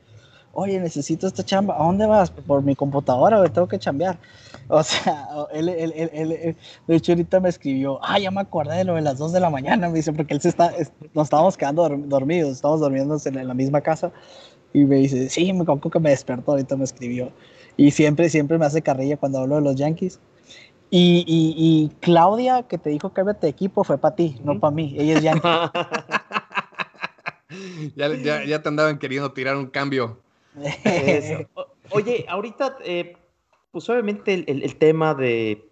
[0.53, 1.75] Oye, necesito esta chamba.
[1.79, 2.31] ¿A dónde vas?
[2.31, 4.17] Por mi computadora, me tengo que chambear.
[4.71, 8.83] O sea, él, él, él, de hecho ahorita me escribió, ah, ya me acordé de
[8.83, 10.71] lo de las 2 de la mañana, me dice, porque él se está,
[11.15, 14.11] nos estábamos quedando dormidos, estábamos durmiendo en la misma casa.
[14.71, 17.31] Y me dice, sí, me acuerdo que me despertó, ahorita me escribió.
[17.77, 20.19] Y siempre, siempre me hace carrilla cuando hablo de los Yankees.
[20.91, 24.95] Y, y, Claudia, que te dijo que de equipo, fue para ti, no para mí.
[24.97, 25.47] Ella es Yankee.
[27.95, 30.19] ya, ya, te andaban queriendo tirar un cambio.
[31.91, 33.15] oye, ahorita, eh,
[33.71, 35.71] pues obviamente el, tema de,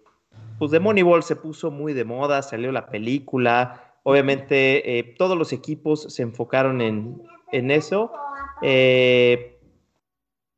[0.58, 5.52] pues de Moneyball se puso muy de moda, salió la película, obviamente eh, todos los
[5.52, 8.12] equipos se enfocaron en, en eso.
[8.62, 9.58] Eh,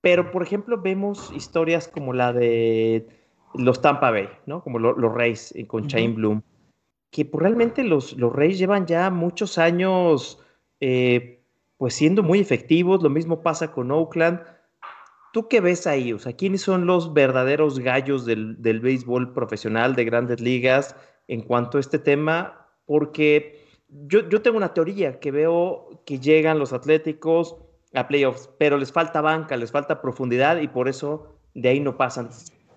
[0.02, 3.19] pero, por ejemplo, vemos historias como la de
[3.54, 4.62] los Tampa Bay, ¿no?
[4.62, 6.42] Como los Rays eh, con Chain Bloom,
[7.10, 10.38] que pues, realmente los, los Rays llevan ya muchos años
[10.80, 11.44] eh,
[11.76, 14.40] pues siendo muy efectivos, lo mismo pasa con Oakland.
[15.32, 16.12] ¿Tú qué ves ahí?
[16.12, 20.96] O sea, ¿quiénes son los verdaderos gallos del, del béisbol profesional de grandes ligas
[21.28, 22.66] en cuanto a este tema?
[22.84, 27.56] Porque yo, yo tengo una teoría que veo que llegan los Atléticos,
[27.94, 31.96] a playoffs, pero les falta banca, les falta profundidad y por eso de ahí no
[31.96, 32.30] pasan.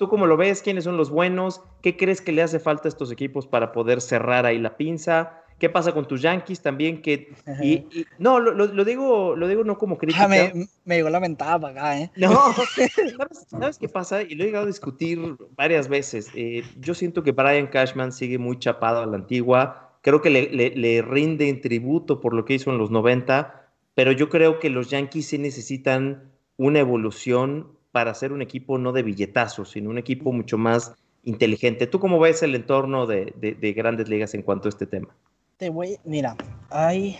[0.03, 0.61] ¿Tú cómo lo ves?
[0.61, 1.61] ¿Quiénes son los buenos?
[1.81, 5.43] ¿Qué crees que le hace falta a estos equipos para poder cerrar ahí la pinza?
[5.59, 7.01] ¿Qué pasa con tus Yankees también?
[7.01, 7.87] Que, y,
[8.19, 10.27] no, lo, digo, lo digo no como crítica.
[10.27, 10.51] me,
[10.83, 12.11] me llegó la para acá, ¿eh?
[12.17, 12.53] No,
[13.47, 14.23] ¿sabes, qué pasa?
[14.23, 16.29] Y lo he llegado a discutir varias veces.
[16.35, 19.97] Eh, yo siento que Brian Cashman sigue muy chapado a la antigua.
[20.01, 23.71] Creo que le, le, le rinde en tributo por lo que hizo en los 90,
[23.95, 28.91] pero yo creo que los Yankees sí necesitan una evolución para ser un equipo no
[28.91, 31.85] de billetazos, sino un equipo mucho más inteligente.
[31.87, 35.07] ¿Tú cómo ves el entorno de, de grandes ligas en cuanto a este tema?
[35.57, 36.35] Te voy, mira,
[36.71, 37.15] hay,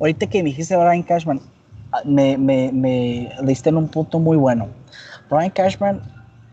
[0.00, 1.40] ahorita que me dijiste Brian Cashman,
[1.92, 4.68] ah, me, me, me diste en un punto muy bueno.
[5.30, 6.02] Brian Cashman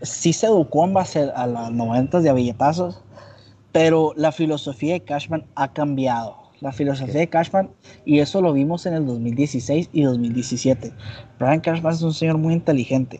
[0.04, 3.02] sí se educó en base a las 90 de billetazos,
[3.72, 6.38] pero la filosofía de Cashman ha cambiado.
[6.62, 7.72] La filosofía de Cashman,
[8.06, 10.94] y eso lo vimos en el 2016 y 2017.
[11.40, 13.20] Brian Cashman es un señor muy inteligente.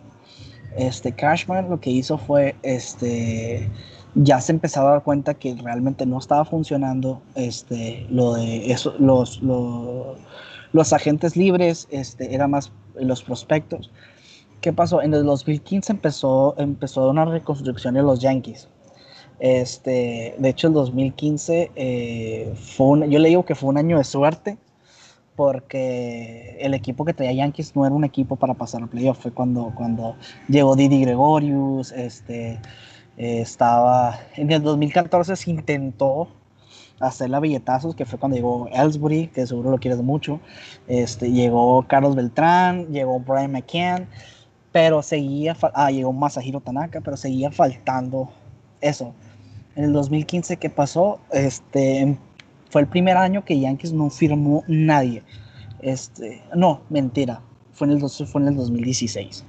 [0.78, 3.70] Este Cashman lo que hizo fue este
[4.16, 8.94] ya se empezaba a dar cuenta que realmente no estaba funcionando este, lo de eso,
[9.00, 13.92] los, los, agentes libres, este, era más los prospectos.
[14.62, 15.02] ¿Qué pasó?
[15.02, 18.70] En el 2015 empezó, empezó una reconstrucción de los Yankees.
[19.40, 23.98] Este, de hecho, el 2015 eh, fue un, yo le digo que fue un año
[23.98, 24.58] de suerte
[25.36, 29.20] porque el equipo que traía Yankees no era un equipo para pasar al playoff.
[29.20, 30.16] Fue cuando, cuando
[30.48, 32.60] llegó Didi Gregorius, este,
[33.18, 36.28] eh, estaba en el 2014 se intentó
[37.00, 40.40] hacer la billetazos, que fue cuando llegó Ellsbury, que seguro lo quieres mucho.
[40.88, 44.08] Este, llegó Carlos Beltrán, llegó Brian McCann,
[44.72, 48.30] pero seguía, ah, llegó Masahiro Tanaka, pero seguía faltando
[48.82, 49.14] eso.
[49.76, 51.20] En el 2015, ¿qué pasó?
[51.32, 52.18] Este,
[52.74, 55.22] fue el primer año que Yankees no firmó nadie.
[55.82, 57.40] Este, no, mentira,
[57.72, 59.46] fue en el, fue en el 2016.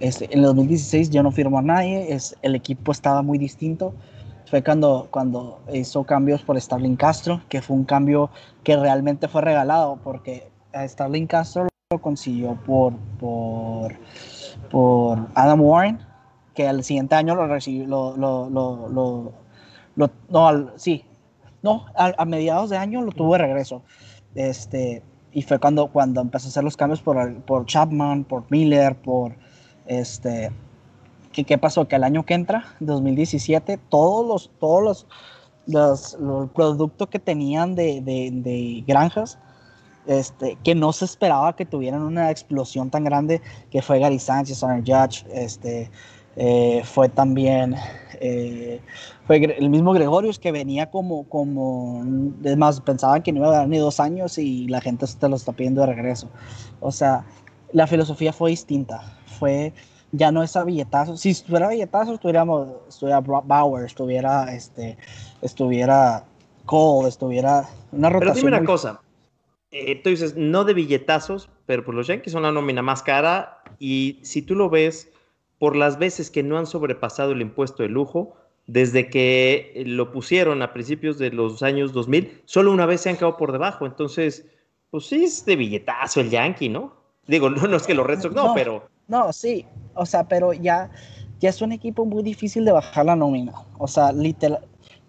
[0.00, 3.94] Este, en el 2016 yo no firmó a nadie, es, el equipo estaba muy distinto.
[4.46, 8.28] Fue cuando, cuando hizo cambios por Starling Castro, que fue un cambio
[8.64, 13.94] que realmente fue regalado, porque a Starling Castro lo consiguió por, por,
[14.68, 16.00] por Adam Warren,
[16.56, 19.32] que al siguiente año lo recibió, lo, lo,
[20.74, 21.04] sí,
[21.62, 23.82] no, a, mediados de año lo tuvo de regreso.
[24.34, 25.02] Este,
[25.32, 29.34] y fue cuando, cuando empezó a hacer los cambios por, Chapman, por Miller, por
[29.86, 30.50] este,
[31.32, 31.88] ¿qué, ¿Qué pasó?
[31.88, 35.06] Que el año que entra, 2017, todos los, todos
[35.66, 39.38] los, los, productos que tenían de, de, granjas,
[40.06, 44.62] este, que no se esperaba que tuvieran una explosión tan grande, que fue Gary Sánchez,
[44.62, 45.90] Aaron Judge, este,
[46.38, 47.74] eh, fue también
[48.20, 48.80] eh,
[49.26, 52.02] fue el mismo Gregorius que venía como, como,
[52.42, 55.28] es más, pensaban que no iba a dar ni dos años y la gente se
[55.28, 56.30] lo está pidiendo de regreso.
[56.80, 57.26] O sea,
[57.72, 59.72] la filosofía fue distinta fue,
[60.12, 61.16] ya no es a billetazo.
[61.16, 64.98] Si estuviera billetazo, estuviéramos, estuviera Bauer, estuviera, este,
[65.42, 66.24] estuviera
[66.66, 68.34] Cole, estuviera una rotación.
[68.34, 69.00] Pero dime una cosa.
[69.70, 73.02] Eh, tú dices, no de billetazos, pero por pues los Yankees son la nómina más
[73.02, 75.10] cara y si tú lo ves
[75.58, 78.34] por las veces que no han sobrepasado el impuesto de lujo,
[78.66, 83.16] desde que lo pusieron a principios de los años 2000, solo una vez se han
[83.16, 83.86] quedado por debajo.
[83.86, 84.46] Entonces,
[84.90, 86.92] pues sí es de billetazo el Yankee, ¿no?
[87.26, 90.52] Digo, no, no es que los Red Sox no, pero no, sí, o sea, pero
[90.52, 90.90] ya,
[91.40, 93.54] ya es un equipo muy difícil de bajar la nómina.
[93.78, 94.60] O sea, literal,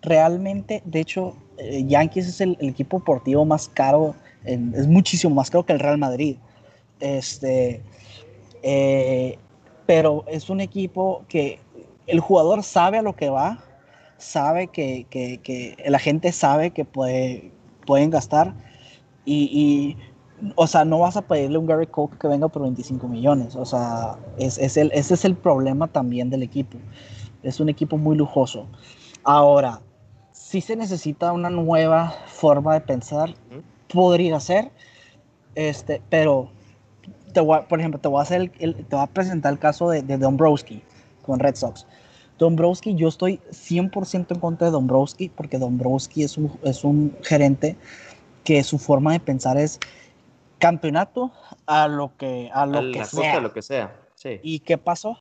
[0.01, 5.65] realmente, de hecho, eh, Yankees es el, equipo deportivo más caro, es muchísimo más caro
[5.65, 6.37] que el Real Madrid.
[7.01, 7.81] Este,
[8.63, 9.37] eh,
[9.89, 11.59] pero es un equipo que
[12.05, 13.57] el jugador sabe a lo que va,
[14.19, 17.51] sabe que, que, la gente sabe que puede,
[17.87, 18.53] pueden gastar
[19.25, 19.97] y
[20.55, 23.55] o sea, no vas a pedirle a un Gary Cole que venga por 25 millones.
[23.55, 26.77] O sea, es, el, ese es el problema también del equipo.
[27.43, 28.67] Es un equipo muy lujoso.
[29.23, 29.81] Ahora,
[30.31, 33.33] si se necesita una nueva forma de pensar,
[33.91, 34.71] podría ser,
[35.55, 36.49] este, pero
[37.33, 40.01] te por ejemplo, te voy a hacer el, te voy a presentar el caso de,
[40.01, 40.81] de Dombrowski
[41.21, 41.85] con Red Sox.
[42.37, 47.75] Dombrowski, yo estoy 100% en contra de Dombrowski porque Dombrowski es un, es un gerente
[48.43, 49.79] que su forma de pensar es
[50.57, 51.31] campeonato
[51.65, 53.39] a lo que, a lo que sea.
[53.41, 53.93] lo que sea.
[54.41, 55.17] ¿Y qué pasó?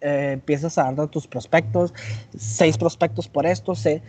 [0.00, 1.94] Eh, empiezas a dar tus prospectos,
[2.36, 4.02] seis prospectos por esto, sé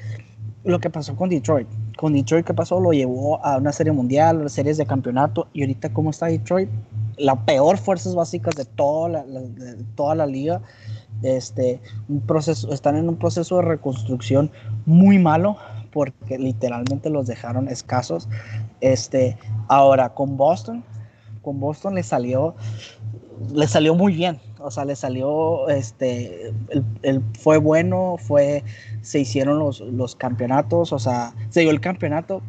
[0.65, 1.67] lo que pasó con Detroit.
[1.97, 2.79] Con Detroit, ¿qué pasó?
[2.79, 6.69] Lo llevó a una serie mundial, series de campeonato, y ahorita, ¿cómo está Detroit?
[7.17, 10.61] La peor fuerzas básicas de toda la, de toda la liga.
[11.21, 14.51] Este, un proceso, están en un proceso de reconstrucción
[14.85, 15.55] muy malo
[15.91, 18.27] porque literalmente los dejaron escasos.
[18.81, 19.37] Este,
[19.69, 20.83] ahora con Boston,
[21.41, 22.55] con Boston le salió,
[23.53, 24.39] le salió muy bien.
[24.59, 26.53] O sea, le salió, este,
[27.03, 28.63] el, fue bueno, fue,
[29.01, 32.41] se hicieron los, los campeonatos, o sea, se dio el campeonato.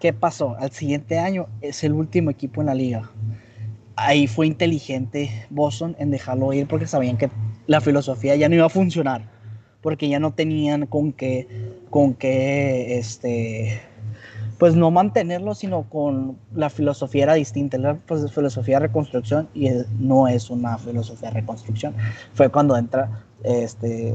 [0.00, 0.56] ¿Qué pasó?
[0.58, 3.10] Al siguiente año es el último equipo en la liga.
[3.96, 7.30] Ahí fue inteligente Boston en dejarlo ir porque sabían que
[7.66, 9.22] la filosofía ya no iba a funcionar,
[9.80, 11.48] porque ya no tenían con qué,
[11.88, 13.80] con qué, este,
[14.58, 19.68] pues no mantenerlo, sino con la filosofía era distinta, la pues, filosofía de reconstrucción y
[19.98, 21.94] no es una filosofía de reconstrucción.
[22.34, 24.14] Fue cuando entra este,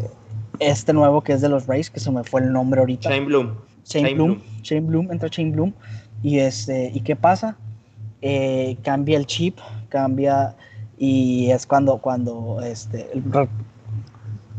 [0.60, 3.10] este nuevo que es de los Rays, que se me fue el nombre ahorita.
[3.10, 3.56] Shane Bloom.
[3.84, 5.74] Shane, Bloom, Shane Bloom, entra Shane Bloom
[6.22, 7.58] y este, ¿y qué pasa?
[8.22, 9.58] Eh, cambia el chip,
[9.90, 10.56] cambia
[10.98, 13.10] y es cuando, cuando este,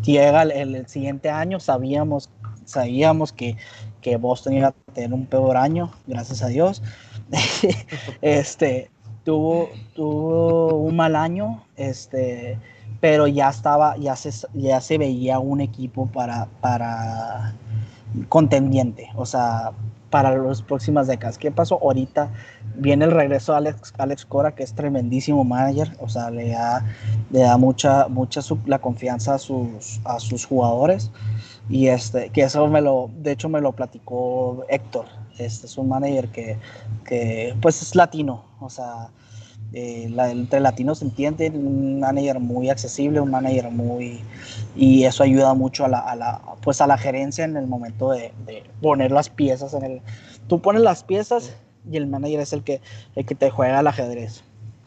[0.02, 2.30] llega el, siguiente año, sabíamos,
[2.64, 3.56] sabíamos que,
[4.02, 6.82] que Boston iba a tener un peor año, gracias a Dios.
[8.20, 8.90] este,
[9.24, 12.58] tuvo, tuvo un mal año, este,
[13.00, 17.54] pero ya estaba, ya se, ya se veía un equipo para, para
[18.28, 19.72] contendiente, o sea,
[20.10, 21.38] para las próximas décadas.
[21.38, 21.78] ¿Qué pasó?
[21.82, 22.30] Ahorita
[22.76, 26.84] viene el regreso de Alex, Alex Cora, que es tremendísimo manager, o sea, le da,
[27.30, 31.10] le da mucha, mucha la confianza a sus, a sus jugadores.
[31.68, 35.06] Y este, que eso me lo, de hecho me lo platicó Héctor,
[35.38, 36.58] este es un manager que,
[37.04, 39.10] que pues es latino, o sea,
[39.72, 44.20] eh, entre latinos se entiende, un manager muy accesible, un manager muy...
[44.76, 48.10] Y eso ayuda mucho a la, a la pues a la gerencia en el momento
[48.10, 50.02] de, de, poner las piezas en el...
[50.46, 51.56] Tú pones las piezas
[51.90, 52.82] y el manager es el que,
[53.14, 54.44] el que te juega al ajedrez.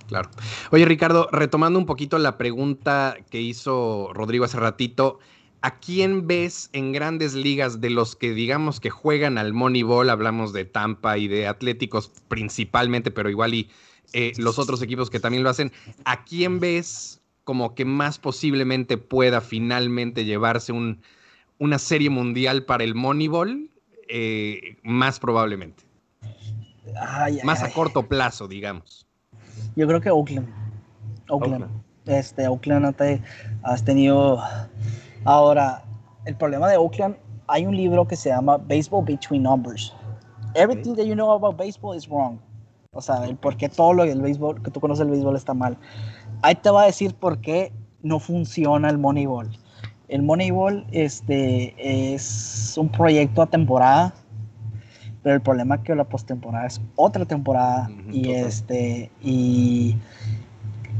[0.07, 0.29] Claro.
[0.71, 5.17] Oye, Ricardo, retomando un poquito la pregunta que hizo Rodrigo hace ratito,
[5.65, 10.11] ¿a quién ves en grandes ligas de los que digamos que juegan al Moneyball?
[10.11, 13.69] Hablamos de Tampa y de Atléticos principalmente, pero igual y
[14.13, 15.71] eh, los otros equipos que también lo hacen.
[16.03, 21.01] ¿A quién ves como que más posiblemente pueda finalmente llevarse un,
[21.57, 23.67] una serie mundial para el Moneyball?
[24.07, 25.81] Eh, más probablemente.
[27.43, 29.07] más a corto plazo, digamos.
[29.75, 30.47] Yo creo que Oakland.
[31.27, 31.65] Oakland.
[32.05, 32.95] Este, Oakland
[33.63, 34.43] has tenido.
[35.25, 35.83] Ahora,
[36.25, 37.15] el problema de Oakland,
[37.47, 39.93] hay un libro que se llama Baseball Between Numbers.
[40.53, 42.39] Everything that you know about baseball is wrong.
[42.91, 45.53] O sea, el por qué todo lo del béisbol, que tú conoces el béisbol está
[45.53, 45.77] mal.
[46.41, 47.73] Ahí te va a decir por qué
[48.03, 49.49] no funciona el Moneyball.
[50.07, 51.73] El Moneyball este,
[52.13, 54.13] es un proyecto a temporada,
[55.23, 59.97] pero el problema es que la postemporada es otra temporada y, este, y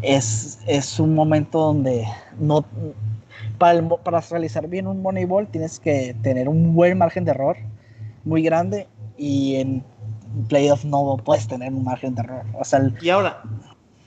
[0.02, 2.06] es, es, un momento donde
[2.40, 2.66] no,
[3.58, 7.58] para, para realizar bien un Moneyball tienes que tener un buen margen de error
[8.24, 8.88] muy grande
[9.18, 9.84] y en
[10.49, 12.43] playoff no puedes tener un margen de error.
[13.01, 13.43] Y ahora,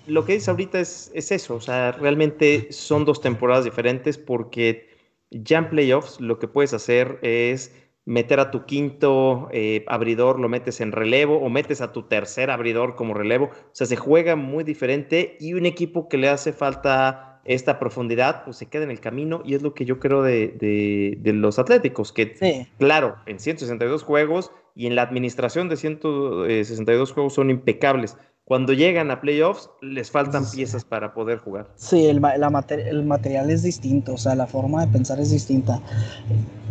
[0.06, 4.88] lo que dices ahorita es, es, eso, o sea, realmente son dos temporadas diferentes porque
[5.30, 7.72] ya en playoffs lo que puedes hacer es
[8.08, 12.50] meter a tu quinto eh, abridor, lo metes en relevo o metes a tu tercer
[12.50, 13.46] abridor como relevo.
[13.46, 18.44] O sea, se juega muy diferente y un equipo que le hace falta esta profundidad,
[18.44, 21.58] pues se queda en el camino y es lo que yo creo de, de, los
[21.58, 28.16] Atléticos, que claro, en 162 juegos y en la administración de 162 juegos son impecables.
[28.44, 31.68] Cuando llegan a playoffs, les faltan piezas para poder jugar.
[31.76, 35.80] Sí, el, el material es distinto, o sea, la forma de pensar es distinta.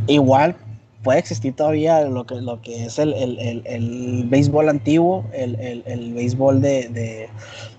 [0.05, 0.55] Igual
[1.03, 6.61] puede existir todavía lo que, lo que es el, el, el, béisbol antiguo, el, béisbol
[6.61, 7.29] de, de,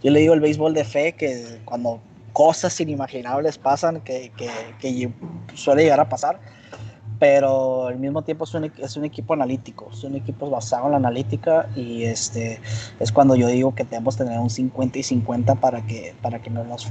[0.03, 2.01] yo le digo el béisbol de fe, que cuando
[2.39, 5.11] cosas inimaginables pasan, que, que, que
[5.55, 6.39] suele llegar a pasar,
[7.19, 10.93] pero al mismo tiempo es un, es un, equipo analítico, es un equipo basado en
[10.93, 12.61] la analítica y este
[13.01, 16.49] es cuando yo digo que debemos tener un 50 y 50 para que, para que
[16.49, 16.87] no, nos,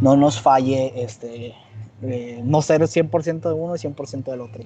[0.00, 1.54] no nos falle este,
[2.00, 4.62] eh, no ser 100% de uno y 100% del otro.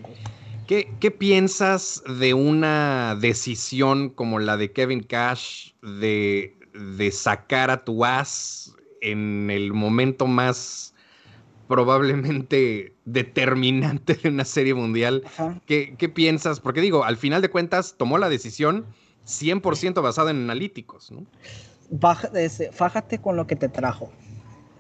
[0.69, 7.85] ¿Qué, ¿Qué, piensas de una decisión como la de Kevin Cash de, de sacar a
[7.85, 8.75] tu as
[9.05, 10.95] en el momento más
[11.69, 15.23] probablemente determinante de una serie mundial.
[15.67, 16.61] ¿Qué, piensas?
[16.61, 18.87] Porque digo, al final de cuentas tomó la decisión
[19.27, 21.25] 100% basada en analíticos, ¿no?
[22.73, 24.11] fájate con lo que te trajo.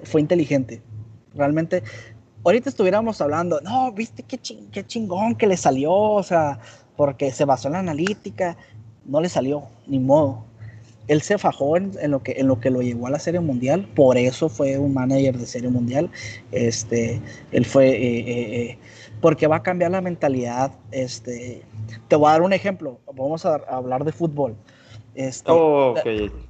[0.04, 0.82] Fue inteligente.
[1.34, 1.82] Realmente,
[2.44, 4.38] ahorita estuviéramos hablando, no, viste qué,
[4.72, 6.58] qué chingón que le salió, o sea,
[6.96, 8.56] porque se basó en la analítica,
[9.04, 10.44] no le salió, ni modo
[11.08, 13.86] él se fajó en, lo que, en lo que lo llevó a la Serie Mundial,
[13.94, 16.10] por eso fue un manager de Serie Mundial.
[16.50, 17.20] Este,
[17.52, 18.78] él fue, eh, eh, eh,
[19.20, 20.72] porque va a cambiar la mentalidad.
[20.90, 21.62] Este,
[22.08, 24.56] te voy a dar un ejemplo, vamos a, hablar de fútbol.
[25.14, 25.94] Este, oh,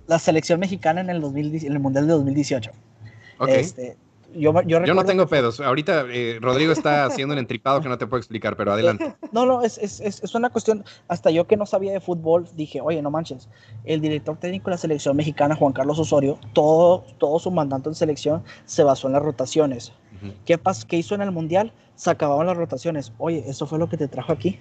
[0.06, 2.70] la, selección mexicana en el, 2000, en el Mundial de 2018.
[3.48, 3.96] Este,
[4.36, 5.60] yo, no tengo pedos.
[5.60, 9.14] Ahorita eh, Rodrigo está haciendo un entripado que no te puedo explicar, pero adelante.
[9.32, 10.84] No, no, es, es, es, una cuestión.
[11.08, 13.48] Hasta yo que no sabía de fútbol, dije, oye, no manches.
[13.84, 17.96] El director técnico de la selección mexicana, Juan Carlos Osorio, todo, todo su mandato en
[17.96, 19.92] selección se basó en las rotaciones.
[20.46, 21.72] ¿Qué, pasó, ¿Qué hizo en el mundial?
[21.96, 23.12] Se acababan las rotaciones.
[23.18, 24.60] Oye, eso fue lo que te trajo aquí.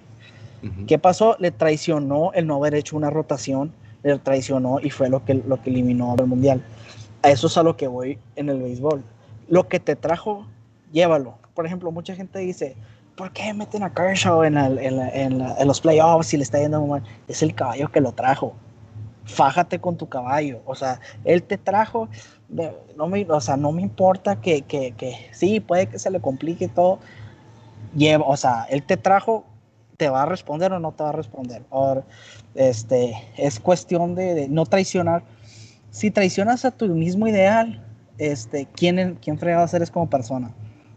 [0.88, 1.36] ¿Qué pasó?
[1.40, 5.62] Le traicionó el no haber hecho una rotación, le traicionó y fue lo que, lo
[5.62, 6.64] que eliminó al mundial.
[7.22, 9.04] A eso es a lo que voy en el béisbol
[9.48, 10.46] lo que te trajo,
[10.92, 11.38] llévalo.
[11.54, 12.76] Por ejemplo, mucha gente dice,
[13.16, 17.04] ¿por qué meten a Kershaw en, en, los playoffs si le está yendo mal?
[17.28, 18.54] Es el caballo que lo trajo.
[19.26, 20.62] Fájate con tu caballo.
[20.66, 22.10] O sea, él te trajo,
[22.98, 26.20] no me, o sea, no me importa que, que, que sí, puede que se le
[26.20, 27.00] complique todo.
[27.96, 29.46] Lleva, o sea, él te trajo,
[29.98, 31.64] te va a responder o no te va a responder.
[32.56, 35.24] Este, es cuestión de, de no traicionar.
[35.92, 37.84] Si traicionas a tu mismo ideal,
[38.18, 40.52] este, ¿quién, quién fregado eres como persona?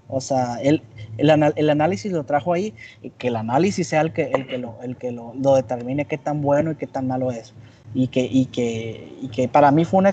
[0.08, 0.82] O sea, él,
[1.18, 4.58] el, el, análisis lo trajo ahí y que el análisis sea el que, el que,
[4.58, 7.54] lo, el que lo, lo determine qué tan bueno y qué tan malo es.
[7.92, 10.12] Y que, y que, y que para mí fue una,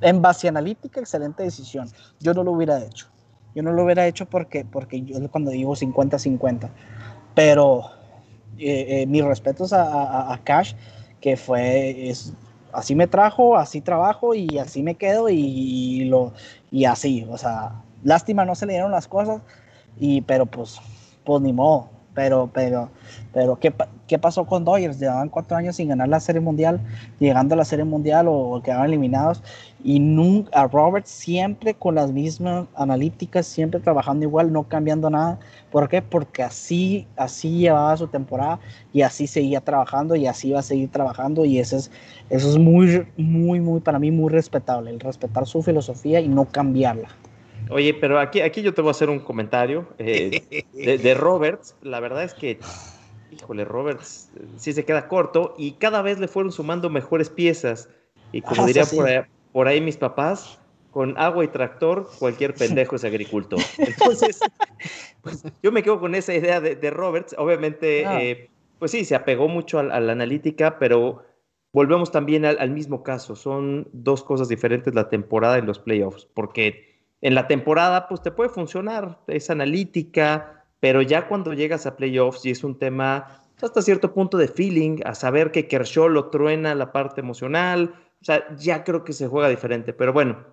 [0.00, 1.88] en, base analítica, excelente decisión.
[2.18, 3.06] Yo no lo hubiera hecho.
[3.54, 6.68] Yo no lo hubiera hecho porque, porque yo cuando digo 50-50.
[7.34, 7.84] Pero
[8.58, 10.74] eh, eh, mis respetos a, a, a, Cash,
[11.20, 12.32] que fue, es,
[12.72, 16.32] así me trajo, así trabajo y así me quedo y, lo
[16.70, 19.42] y así, o sea, lástima no se le dieron las cosas
[19.98, 20.80] y pero pues
[21.24, 22.90] pues ni modo, pero pero
[23.32, 23.72] pero ¿qué,
[24.08, 24.98] qué pasó con Dodgers?
[24.98, 26.80] Llevaban cuatro años sin ganar la Serie Mundial,
[27.20, 29.40] llegando a la Serie Mundial o, quedaban eliminados
[29.84, 35.38] y nunca a Robert siempre con las mismas analíticas, siempre trabajando igual, no cambiando nada.
[35.70, 36.02] ¿Por qué?
[36.02, 38.58] Porque así así llevaba su temporada
[38.92, 41.92] y así seguía trabajando y así va a seguir trabajando y eso es
[42.30, 46.46] eso es muy, muy, muy, para mí, muy respetable, el respetar su filosofía y no
[46.46, 47.10] cambiarla.
[47.70, 51.74] Oye, pero aquí, aquí yo te voy a hacer un comentario eh, de, Roberts.
[51.82, 52.58] La verdad es que,
[53.30, 57.88] híjole, Roberts sí se queda corto y cada vez le fueron sumando mejores piezas.
[58.32, 58.84] Y como ah, diría
[59.52, 60.58] por, ahí, mis papás,
[60.90, 63.60] con agua y tractor, cualquier pendejo es agricultor.
[63.78, 64.40] Entonces,
[65.22, 67.34] pues, yo me quedo con esa idea de, Roberts.
[67.38, 68.22] Obviamente, ah.
[68.22, 71.24] eh, pues sí, se apegó mucho a, a la analítica, pero
[71.72, 73.36] volvemos también al, mismo caso.
[73.36, 76.87] Son dos cosas diferentes la temporada y los playoffs, porque
[77.20, 82.44] en la temporada pues te puede funcionar, es analítica, pero ya cuando llegas a playoffs
[82.46, 86.74] y es un tema hasta cierto punto de feeling, a saber que Kershaw lo truena
[86.74, 90.44] la parte emocional, o sea, ya creo que se juega diferente, pero bueno,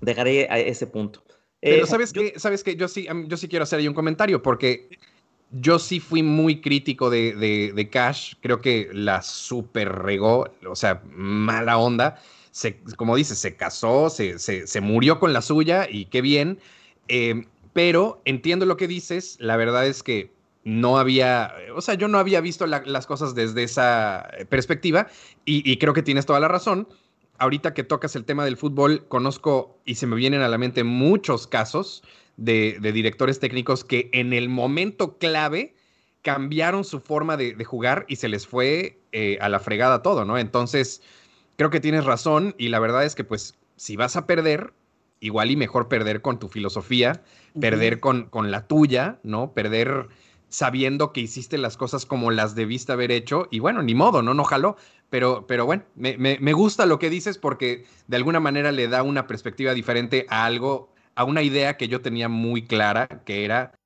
[0.00, 1.22] dejaré a ese punto.
[1.60, 4.42] Pero eh, sabes que, sabes que yo sí, yo sí quiero hacer ahí un comentario,
[4.42, 4.88] porque
[5.52, 8.34] yo sí fui muy crítico de, Cash.
[8.40, 12.20] Creo que la super regó, o sea, mala onda.
[12.52, 16.60] Se, como dices, se casó, se, se, murió con la suya y qué bien.
[17.08, 19.36] Eh, pero entiendo lo que dices.
[19.40, 20.30] La verdad es que
[20.64, 25.08] no había, o sea, yo no había visto las cosas desde esa perspectiva
[25.44, 26.88] y, creo que tienes toda la razón.
[27.38, 30.84] Ahorita que tocas el tema del fútbol, conozco y se me vienen a la mente
[30.84, 32.04] muchos casos
[32.36, 35.74] de, directores técnicos que en el momento clave
[36.22, 40.38] cambiaron su forma de, jugar y se les fue eh, a la fregada todo, ¿no?
[40.38, 41.02] Entonces,
[41.62, 44.72] creo que tienes razón y la verdad es que pues si vas a perder,
[45.20, 47.22] igual y mejor perder con tu filosofía,
[47.60, 49.52] perder con, con la tuya, ¿no?
[49.52, 50.08] Perder
[50.48, 54.34] sabiendo que hiciste las cosas como las debiste haber hecho y bueno, ni modo, ¿no?
[54.34, 54.76] No jaló.
[55.08, 59.04] Pero, pero bueno, me, me gusta lo que dices porque de alguna manera le da
[59.04, 63.78] una perspectiva diferente a algo a una idea que yo tenía muy clara, que era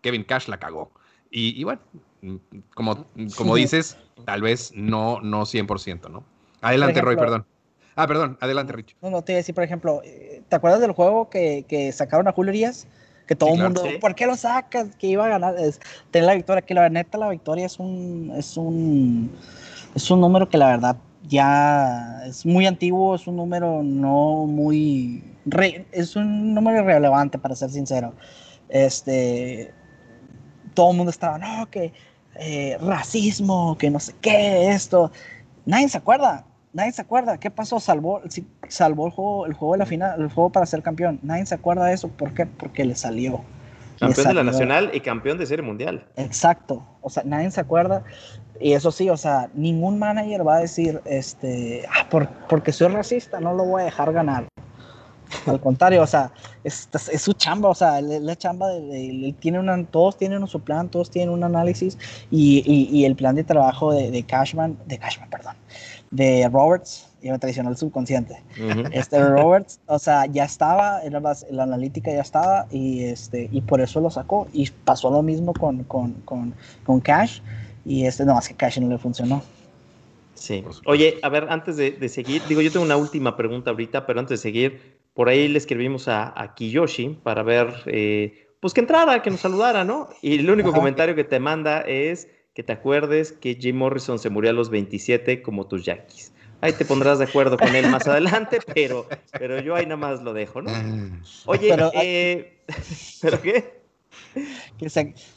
[0.00, 0.92] Kevin Cash la cagó.
[1.30, 1.82] Y, bueno,
[2.22, 2.36] mm,
[2.72, 6.24] como, como dices, tal vez no, no 100%, ¿no?
[6.68, 7.46] Adelante, Roy, perdón.
[7.94, 8.96] Ah, perdón, adelante, Rich.
[9.00, 11.92] No, no, te iba a decir, por ejemplo, eh, ¿te acuerdas del juego que, que
[11.92, 12.86] sacaron a Julio Urias?
[13.26, 14.94] Que todo el mundo, ¿por qué lo sacas?
[14.96, 18.32] Que iba a ganar, es, tener la victoria, que la neta la victoria es un,
[18.36, 19.32] es un,
[19.94, 20.96] es un número que la verdad
[21.26, 25.24] ya es muy antiguo, es un número no muy
[25.92, 28.14] es un número irrelevante, para ser sincero.
[28.68, 29.72] Este,
[30.74, 31.92] todo el mundo estaba, no, que
[32.36, 35.10] eh, racismo, que no sé qué, esto.
[35.64, 36.44] Nadie se acuerda,
[36.76, 37.38] nadie se acuerda.
[37.38, 37.80] ¿Qué pasó?
[37.80, 38.20] Salvó,
[38.68, 41.18] salvó el juego, el juego de la final, el juego para ser campeón.
[41.22, 42.08] Nadie se acuerda de eso.
[42.08, 42.46] ¿Por qué?
[42.46, 43.42] Porque le salió.
[43.98, 46.04] Campeón de la nacional y campeón de serie mundial.
[46.16, 46.86] Exacto.
[47.00, 48.04] O sea, nadie se acuerda.
[48.60, 52.06] Y eso sí, o sea, ningún manager va a decir, este, ah,
[52.48, 54.46] porque soy racista, no lo voy a dejar ganar.
[55.46, 56.30] Al contrario, o sea,
[56.64, 61.10] es, su chamba, o sea, la chamba de, tiene una, todos tienen su plan, todos
[61.10, 61.98] tienen un análisis
[62.30, 65.56] y, el plan de trabajo de, Cashman, de Cashman, perdón,
[66.10, 68.42] de Roberts, y me traicionó el subconsciente.
[68.92, 73.80] Este Roberts, o sea, ya estaba, era la, analítica ya estaba, y, este, y por
[73.80, 74.48] eso lo sacó.
[74.52, 76.54] Y pasó lo mismo con, con, con,
[76.84, 77.40] con Cash,
[77.84, 79.42] y este, no, más que Cash no le funcionó.
[80.34, 80.62] Sí.
[80.84, 84.38] Oye, a ver, antes de, seguir, digo, yo tengo una última pregunta ahorita, pero antes
[84.38, 89.30] de seguir, por ahí le escribimos a, Kiyoshi para ver, eh, pues que entrara, que
[89.30, 90.08] nos saludara, ¿no?
[90.20, 94.30] Y el único comentario que te manda es que te acuerdes que Jim Morrison se
[94.30, 96.32] murió a los 27 como tus Yankees.
[96.62, 99.06] Ahí te pondrás de acuerdo con él más adelante, pero,
[99.38, 100.70] pero yo ahí nada más lo dejo, ¿no?
[100.70, 101.20] Mm.
[101.44, 102.62] Oye, pero, eh,
[103.20, 103.82] ¿pero qué?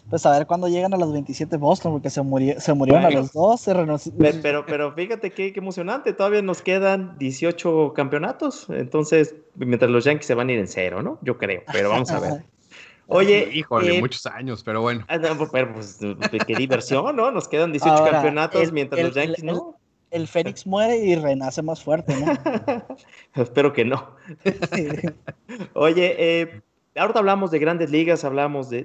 [0.09, 3.09] pues a ver cuándo llegan a los 27 Boston, porque se, murió, se murieron a
[3.09, 3.65] los dos.
[4.41, 10.25] pero, pero fíjate qué, qué, emocionante, todavía nos quedan 18 campeonatos, entonces mientras los Yankees
[10.25, 11.19] se van a ir en cero, ¿no?
[11.21, 12.45] Yo creo, pero vamos a ver.
[13.11, 15.03] Oye, híjole, eh, muchos años, pero bueno.
[15.07, 15.19] Ah,
[15.51, 15.99] pero pues,
[16.45, 17.31] qué diversión, ¿no?
[17.31, 19.75] Nos quedan 18 campeonatos mientras los Yankees, ¿no?
[20.11, 22.31] El, Fénix muere y renace más fuerte, ¿no?
[23.43, 24.15] Espero que no.
[25.73, 26.61] Oye, eh,
[26.95, 28.83] ahorita hablamos de grandes ligas, hablamos de,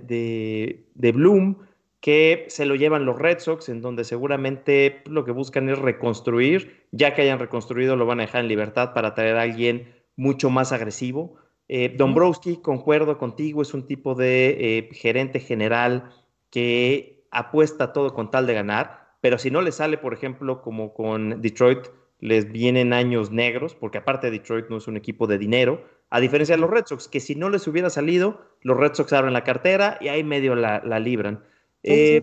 [0.95, 1.59] de, Bloom,
[2.01, 6.87] que se lo llevan los Red Sox, en donde seguramente lo que buscan es reconstruir.
[6.93, 10.49] Ya que hayan reconstruido, lo van a dejar en libertad para traer a alguien mucho
[10.49, 11.37] más agresivo.
[11.77, 16.09] Eh, Dombrowski, concuerdo contigo, es un tipo de eh, gerente general
[16.49, 20.95] que apuesta todo con tal de ganar, pero si no le sale, por ejemplo, como
[20.95, 21.89] con Detroit,
[22.21, 26.55] les vienen años negros, porque aparte Detroit no es un equipo de dinero, a diferencia
[26.55, 29.43] de los Red Sox, que si no les hubiera salido, los Red Sox abren la
[29.43, 31.43] cartera y ahí medio la, libran.
[31.83, 32.23] Eh,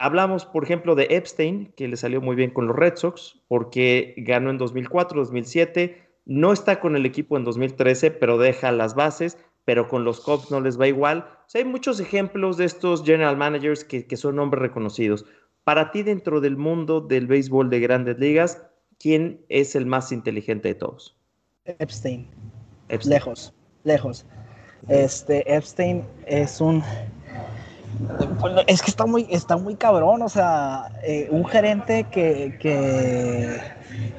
[0.00, 4.14] hablamos, por ejemplo, de Epstein, que le salió muy bien con los Red Sox, porque
[4.16, 9.38] ganó en 2004, 2007, no está con el equipo en 2013, pero deja las bases,
[9.64, 11.26] pero con los Cubs no les va igual.
[11.54, 15.24] hay muchos ejemplos de estos general managers que, que son hombres reconocidos.
[15.64, 18.62] Para ti, dentro del mundo del béisbol de grandes ligas,
[18.98, 21.16] ¿quién es el más inteligente de todos?
[21.64, 22.26] Epstein.
[23.04, 23.54] Lejos,
[23.84, 24.26] lejos.
[24.88, 26.82] Este, Epstein es un...
[28.66, 33.60] Es que está muy, está muy cabrón, o sea, eh, un gerente que,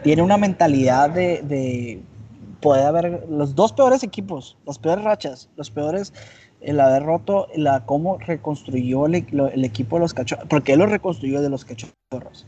[0.04, 2.02] tiene una mentalidad de, de
[2.62, 6.14] puede haber los dos peores equipos, las peores rachas, los peores,
[6.62, 11.42] el haber roto, la cómo reconstruyó el, equipo de los cachorros, porque él lo reconstruyó
[11.42, 12.46] de los cachorros.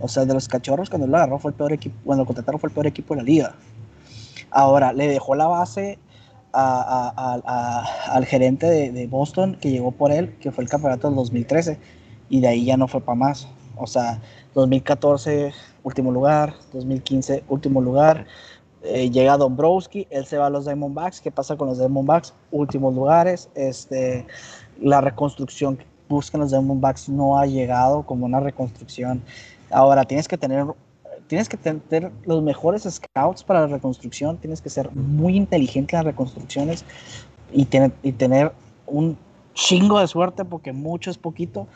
[0.00, 2.58] O sea, de los cachorros cuando lo agarró fue el peor equipo, cuando lo contrataron
[2.58, 3.54] fue el peor equipo de la liga.
[4.50, 5.98] Ahora, le dejó la base
[6.52, 11.78] al gerente de, Boston que llegó por él, que fue el campeonato del 2013,
[12.28, 13.48] y de ahí ya no fue para más.
[13.76, 14.20] O sea,
[14.54, 18.26] 2014, último lugar, 2015, último lugar.
[18.82, 21.20] Eh, llega Dombrowski, él se va a los Diamondbacks.
[21.20, 22.34] ¿Qué pasa con los Diamondbacks?
[22.50, 23.48] Últimos lugares.
[23.54, 24.26] Este,
[24.80, 29.22] la reconstrucción que buscan los Diamondbacks no ha llegado como una reconstrucción.
[29.70, 30.66] Ahora, tienes que tener
[31.30, 35.98] tienes que tener los mejores scouts para la reconstrucción, tienes que ser muy inteligente en
[35.98, 36.84] las reconstrucciones
[37.52, 38.52] y tener, y tener
[38.84, 39.16] un
[39.54, 41.68] chingo de suerte, porque mucho es poquito,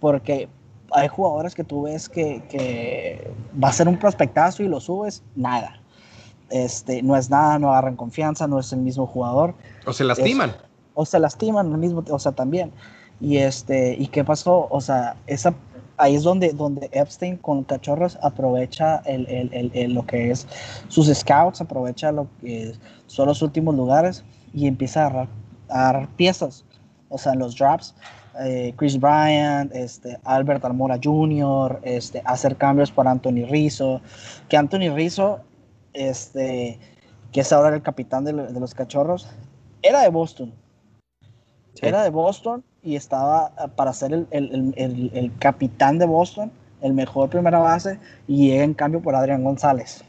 [0.00, 0.48] porque
[0.90, 3.30] hay jugadores que tú ves que,
[3.62, 5.80] va a ser un prospectazo y lo subes, nada.
[6.50, 9.54] Este, no es nada, no agarran confianza, no es el mismo jugador.
[9.86, 10.52] O se lastiman.
[10.94, 12.72] o se lastiman, el mismo, o sea, también.
[13.20, 14.66] Y este, ¿y qué pasó?
[14.68, 15.54] O sea, esa
[15.98, 20.46] ahí es donde, donde Epstein con cachorros aprovecha el, el, el, lo que es
[20.88, 22.74] sus scouts, aprovecha lo que
[23.06, 25.28] son los últimos lugares y empieza a
[25.68, 26.64] dar piezas,
[27.08, 27.94] o sea, los drops.
[28.44, 34.02] Eh, Chris Bryant, este, Albert Almora Jr., este, hacer cambios por Anthony Rizzo,
[34.50, 35.40] que Anthony Rizzo,
[35.94, 36.78] este,
[37.32, 39.26] que es ahora el capitán de, de los cachorros,
[39.82, 40.52] era de Boston.
[41.80, 46.52] Era de Boston y estaba ah, para ser el, el, el, el, capitán de Boston,
[46.80, 50.04] el mejor primera base, y llega en cambio por Adrián González.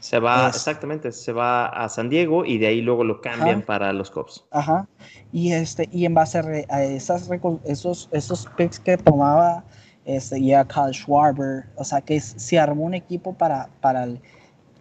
[0.00, 3.90] Se va, exactamente, se va a San Diego y de ahí luego lo cambian para
[3.94, 4.44] los Cubs.
[4.50, 4.86] Ajá.
[5.32, 7.30] Y, este, y en base a, esas,
[7.64, 9.64] esos, esos picks que tomaba
[10.04, 14.20] este, ya Kyle Schwarber, o sea que se armó un equipo para, para el,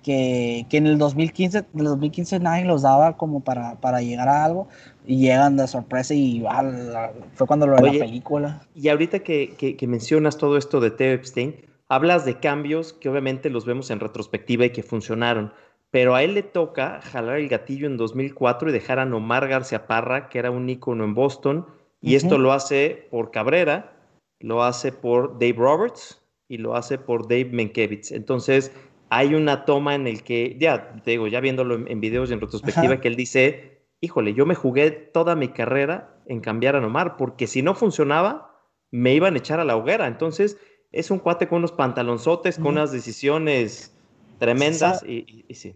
[0.01, 4.27] que, que, en el 2015, en el 2015 nadie los daba como para, para llegar
[4.27, 4.67] a algo,
[5.05, 8.61] y llegan de sorpresa y ah, fue cuando lo de la película.
[8.75, 11.55] Y ahorita que, que, mencionas todo esto de Theo Epstein,
[11.89, 15.53] hablas de cambios que obviamente los vemos en retrospectiva y que funcionaron,
[15.91, 19.85] pero a él le toca jalar el gatillo en 2004 y dejar a Nomar García
[19.85, 21.67] Parra, que era un ícono en Boston,
[22.01, 23.93] y esto lo hace por Cabrera,
[24.39, 28.11] lo hace por Dave Roberts y lo hace por Dave Menkiewicz.
[28.11, 28.73] Entonces,
[29.09, 32.41] hay una toma en el que, ya, te digo, ya viéndolo en, videos y en
[32.41, 37.15] retrospectiva, que él dice, híjole, yo me jugué toda mi carrera en cambiar a Nomar,
[37.15, 38.53] porque si no funcionaba,
[38.91, 40.07] me iban a echar a la hoguera.
[40.07, 40.57] Entonces,
[40.91, 43.95] es un cuate con unos pantalonzotes, con unas decisiones
[44.39, 45.73] tremendas y, sí.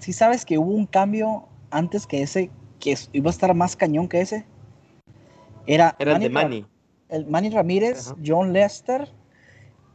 [0.00, 2.50] Sí sabes que hubo un cambio antes que ese,
[2.80, 4.44] que iba a estar más cañón que ese.
[5.66, 6.66] Era, Era el de Manny.
[7.08, 9.08] El Manny Ramírez, John Lester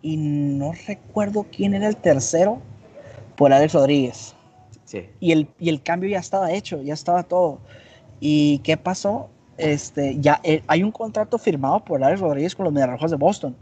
[0.01, 2.61] y no recuerdo quién era el tercero
[3.35, 4.34] por Alex Rodríguez.
[4.95, 5.09] Sí.
[5.19, 7.59] Y el, y el cambio ya estaba hecho, ya estaba todo.
[8.19, 9.29] ¿Y qué pasó?
[9.57, 13.55] Este, ya eh, hay un contrato firmado por Alex Rodríguez con los Mediarrojos de Boston.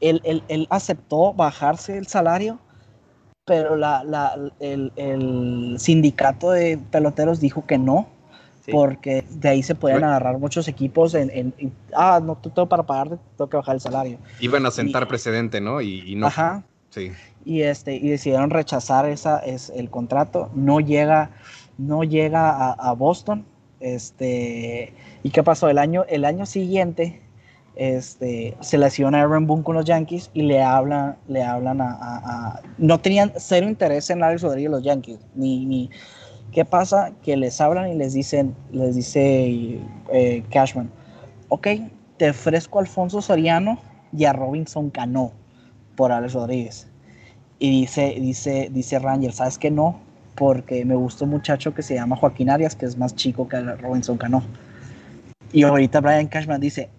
[0.00, 2.58] Él, él, él, aceptó bajarse el salario,
[3.44, 8.08] pero la, la, el, el, sindicato de peloteros dijo que no,
[8.70, 13.16] porque de ahí se pueden agarrar muchos equipos en, en, ah, no tengo para pagarte,
[13.36, 14.18] tengo que bajar el salario.
[14.40, 15.80] Iban a sentar precedente, ¿no?
[15.80, 16.26] Y, no.
[16.26, 16.64] Ajá.
[16.90, 17.12] Sí.
[17.44, 21.30] Y, este, y decidieron rechazar esa, es, el contrato, no llega,
[21.78, 23.44] no llega a, Boston.
[23.80, 25.68] Este, ¿Y qué pasó?
[25.68, 27.20] El año, el año siguiente
[27.74, 33.00] este, se lesiona Aaron Boone con los Yankees y le hablan, le hablan a, No
[33.00, 35.90] tenían cero interés en Alex Rodríguez los Yankees, ni...
[36.52, 37.12] ¿Qué pasa?
[37.22, 39.80] Que les hablan y les dicen, les dice
[40.12, 40.90] eh, Cashman,
[41.48, 41.66] ok,
[42.18, 43.78] te ofrezco a Alfonso Soriano
[44.12, 45.32] y a Robinson Cano
[45.96, 46.91] por Alex Rodríguez.
[47.62, 49.94] Y dice, dice, dice Ranger, ¿sabes qué no?
[50.34, 53.60] Porque me gusta un muchacho que se llama Joaquín Arias, que es más chico que
[53.60, 54.42] Robinson Cano.
[55.52, 56.90] Y ahorita Brian Cashman dice,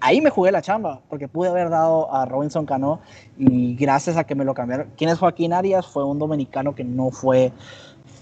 [0.00, 2.98] ahí me jugué la chamba, porque pude haber dado a Robinson Cano
[3.38, 4.88] y gracias a que me lo cambiaron.
[4.96, 5.86] ¿Quién es Joaquín Arias?
[5.86, 7.52] Fue un dominicano que no fue,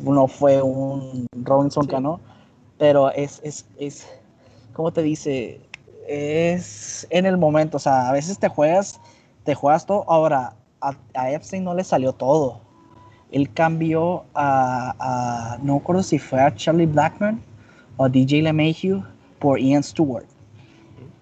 [0.00, 2.20] no fue un Robinson Cano,
[2.76, 4.06] pero es, es, es,
[4.74, 5.62] ¿cómo te dice?
[6.06, 9.00] Es en el momento, o sea, a veces te juegas,
[9.44, 10.04] te juegas todo.
[10.10, 12.60] Ahora, a, Epstein no le salió todo.
[13.32, 17.40] Él cambió a, a, no recuerdo si fue a Charlie Blackman
[17.96, 19.04] o a DJ LeMahieu
[19.38, 20.26] por Ian Stewart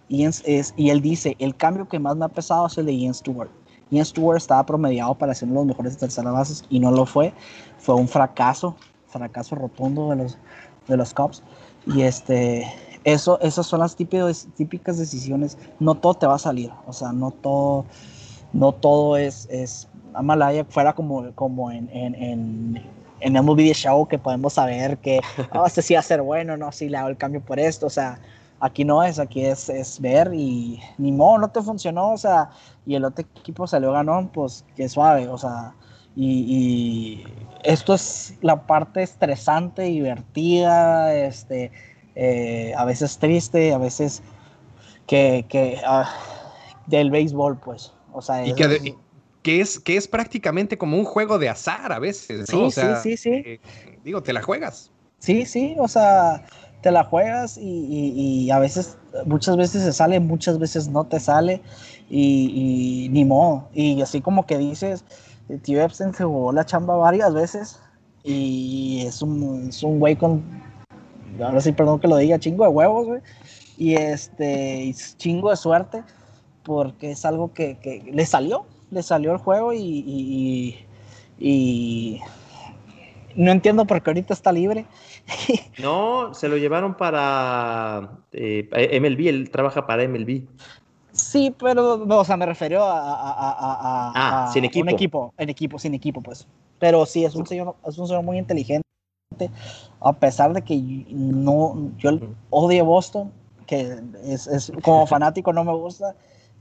[0.09, 3.14] es, y él dice, el cambio que más me ha pesado es el de Ian
[3.14, 3.50] Stewart.
[3.90, 6.90] Ian Stewart estaba promediado para ser uno de los mejores de tercera bases y no
[6.90, 7.32] lo fue.
[7.78, 10.38] Fue un fracaso, fracaso rotundo de los,
[10.86, 11.42] de los Cubs.
[11.86, 12.66] Y este,
[13.04, 15.56] eso, esas son las típicas, típicas decisiones.
[15.80, 17.84] No todo te va a salir, o sea, no todo,
[18.53, 22.82] no todo es, es Amalaya fuera como, como en, en, en,
[23.20, 25.20] en MLB Show que podemos saber que
[25.55, 27.86] oh, este sí va a ser bueno, no, si le hago el cambio por esto,
[27.86, 28.18] o sea,
[28.61, 32.51] Aquí no es, aquí es, es ver y ni modo, no te funcionó, o sea,
[32.86, 35.74] y el otro equipo salió ganón, pues qué suave, o sea,
[36.16, 37.24] y,
[37.62, 41.70] esto es la parte estresante, divertida, este,
[42.16, 44.22] eh, a veces triste, a veces
[45.07, 46.11] que, que ah,
[46.86, 48.96] del béisbol, pues, o sea, y que,
[49.42, 52.70] que, es, que es prácticamente como un juego de azar a veces, ¿no?
[52.70, 53.30] Sí, sí, sí, sí.
[53.30, 53.61] Eh,
[54.04, 54.90] digo, te la juegas.
[55.18, 56.44] Sí, sí, o sea,
[56.80, 58.96] te la juegas y, a veces,
[59.26, 61.61] muchas veces se sale, muchas veces no te sale
[62.09, 63.68] y, ni modo.
[63.72, 65.04] Y así como que dices,
[65.62, 67.80] tío Epstein se jugó la chamba varias veces
[68.22, 70.42] y es un, es un güey con,
[71.42, 73.20] ahora sí, perdón que lo diga, chingo de huevos, güey.
[73.76, 76.02] Y este, chingo de suerte
[76.68, 80.76] porque es algo que, que le salió, le salió el juego y,
[81.40, 82.20] y
[83.38, 84.86] no entiendo por qué ahorita está libre.
[85.78, 90.42] no, se lo llevaron para eh, MLB, él trabaja para MLB.
[91.12, 94.82] Sí, pero, o sea, me refiero a, a, ah, sin equipo.
[94.82, 96.46] un equipo, en equipo, sin equipo, pues.
[96.78, 98.82] Pero sí, es un señor, es un señor muy inteligente,
[100.00, 100.76] a pesar de que
[101.10, 102.10] no, yo
[102.50, 103.32] odio Boston,
[103.66, 106.14] que es, es como fanático no me gusta,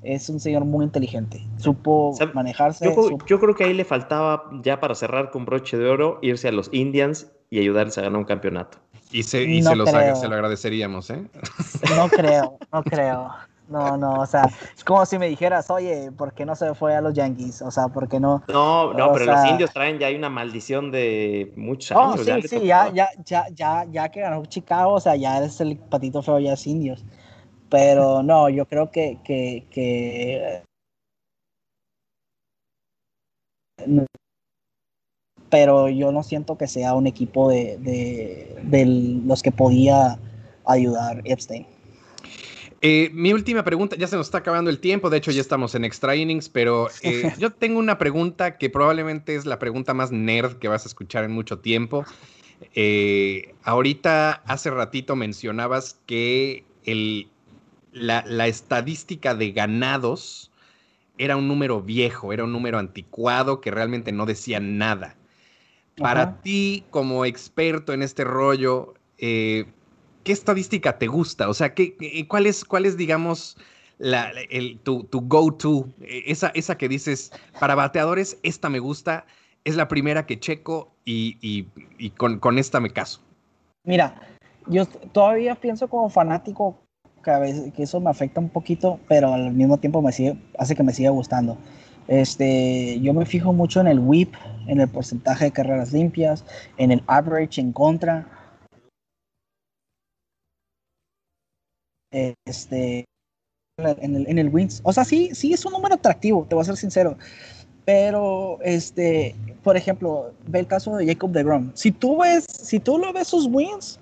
[0.03, 1.45] es un señor muy inteligente.
[1.57, 2.93] Supo manejarse.
[3.25, 6.51] Yo, creo que ahí le faltaba, ya para cerrar con broche de oro, irse a
[6.51, 8.77] los Indians y ayudarles a ganar un campeonato.
[9.11, 11.23] Y se, y se, lo agradeceríamos, ¿eh?
[11.95, 13.31] No creo, no creo.
[13.69, 16.95] No, no, o sea, es como si me dijeras, oye, ¿por qué no se fue
[16.95, 17.61] a los Yankees?
[17.61, 18.41] O sea, ¿por qué no?
[18.47, 22.21] No, no, pero los indios traen ya hay una maldición de muchos años.
[22.25, 25.75] Sí, sí, ya, ya, ya, ya, ya que ganó Chicago, o sea, ya eres el
[25.75, 27.03] patito feo, ya es indios.
[27.69, 30.63] Pero no, yo creo que, que,
[35.49, 38.85] pero yo no siento que sea un equipo de, de,
[39.25, 40.19] los que podía
[40.65, 41.65] ayudar Epstein.
[42.81, 45.73] Eh, mi última pregunta, ya se nos está acabando el tiempo, de hecho ya estamos
[45.73, 50.11] en extra innings, pero eh, yo tengo una pregunta que probablemente es la pregunta más
[50.11, 52.05] nerd que vas a escuchar en mucho tiempo.
[52.75, 57.29] Eh, ahorita, hace ratito mencionabas que el,
[57.91, 60.51] la, estadística de ganados
[61.17, 65.15] era un número viejo, era un número anticuado que realmente no decía nada.
[65.95, 69.65] Para ti, como experto en este rollo, eh,
[70.23, 71.49] ¿qué estadística te gusta?
[71.49, 73.57] O sea, ¿qué, cuál, es, ¿cuál es, digamos,
[73.97, 79.25] la, el, tu, tu go-to, eh, esa, esa que dices, para bateadores, esta me gusta,
[79.63, 81.67] es la primera que checo y, y,
[81.97, 83.21] y con, con, esta me caso?
[83.83, 84.21] Mira,
[84.67, 86.79] yo todavía pienso como fanático
[87.27, 90.37] que, a veces, que eso me afecta un poquito, pero al mismo tiempo me sigue,
[90.57, 91.57] hace que me siga gustando.
[92.07, 94.33] Este, yo me fijo mucho en el whip,
[94.67, 96.45] en el porcentaje de carreras limpias,
[96.77, 98.25] en el average en contra.
[102.45, 103.03] Este,
[103.77, 104.79] en el, en el wins.
[104.85, 107.17] O sea, sí, sí es un número atractivo, te voy a ser sincero.
[107.83, 111.71] Pero, este, por ejemplo, ve el caso de Jacob de Grom.
[111.73, 113.99] Si tú ves, si tú lo ves sus wins,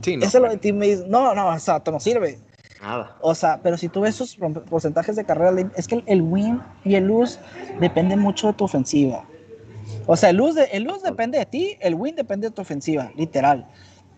[0.00, 2.40] sí, no, ese lo de ti me dice, no, no, exacto, no sirve.
[3.20, 4.36] O sea, pero si tú ves sus
[4.68, 7.40] porcentajes de carrera, es que el win y el lose
[7.80, 9.24] depende mucho de tu ofensiva.
[10.06, 13.10] O sea, el lose, el lose depende de ti, el win depende de tu ofensiva,
[13.16, 13.66] literal.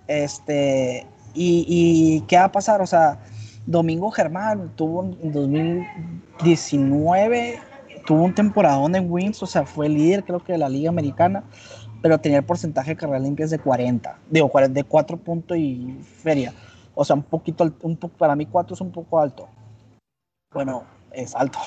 [0.07, 2.81] Este, y, y ¿qué va a pasar?
[2.81, 3.19] O sea,
[3.67, 7.61] Domingo Germán tuvo en 2019,
[8.07, 11.45] tuvo un temporadón en wins, o sea, fue líder creo que de la liga americana,
[12.01, 16.55] pero tenía el porcentaje de carreras limpias de 40, digo, de 4 puntos y feria.
[17.01, 19.49] O sea, un poquito, un poco, para mí 4 es un poco alto.
[20.53, 20.83] Bueno,
[21.13, 21.61] es alto.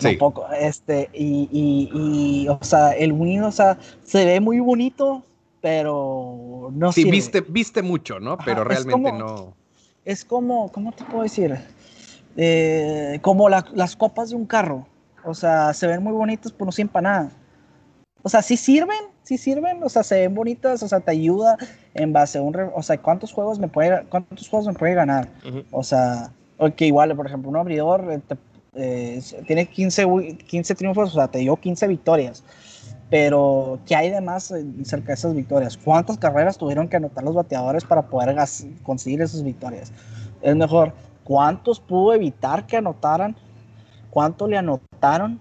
[0.00, 0.08] Sí.
[0.08, 4.58] Un poco, este, y, y, y, o sea, el win, o sea, se ve muy
[4.58, 5.22] bonito,
[5.60, 8.36] pero no Sí, viste, viste mucho, ¿no?
[8.38, 9.54] Pero Ajá, realmente como, no.
[10.04, 11.56] Es como, ¿cómo te puedo decir?
[12.36, 14.84] Eh, como la, las copas de un carro.
[15.24, 17.30] O sea, se ven muy bonitas, pero no sirven para nada.
[18.24, 21.56] O sea, sí sirven, sí sirven, o sea, se ven bonitas, o sea, te ayuda
[21.94, 25.28] en base a un, o sea, cuántos juegos me puede, cuántos juegos me puede ganar.
[25.44, 25.64] Uh -huh.
[25.72, 26.30] O sea,
[26.76, 28.36] que igual, por ejemplo, un abridor te,
[28.76, 32.44] eh, tiene 15, 15 triunfos, o sea, te dio 15 victorias.
[33.10, 34.52] Pero, ¿qué hay de más
[34.84, 35.76] cerca de esas victorias?
[35.76, 38.36] ¿Cuántas carreras tuvieron que anotar los bateadores para poder
[38.84, 39.92] conseguir esas victorias?
[40.40, 40.92] Es mejor,
[41.24, 43.34] ¿cuántos pudo evitar que anotaran?
[44.10, 45.40] ¿Cuánto le anotaron?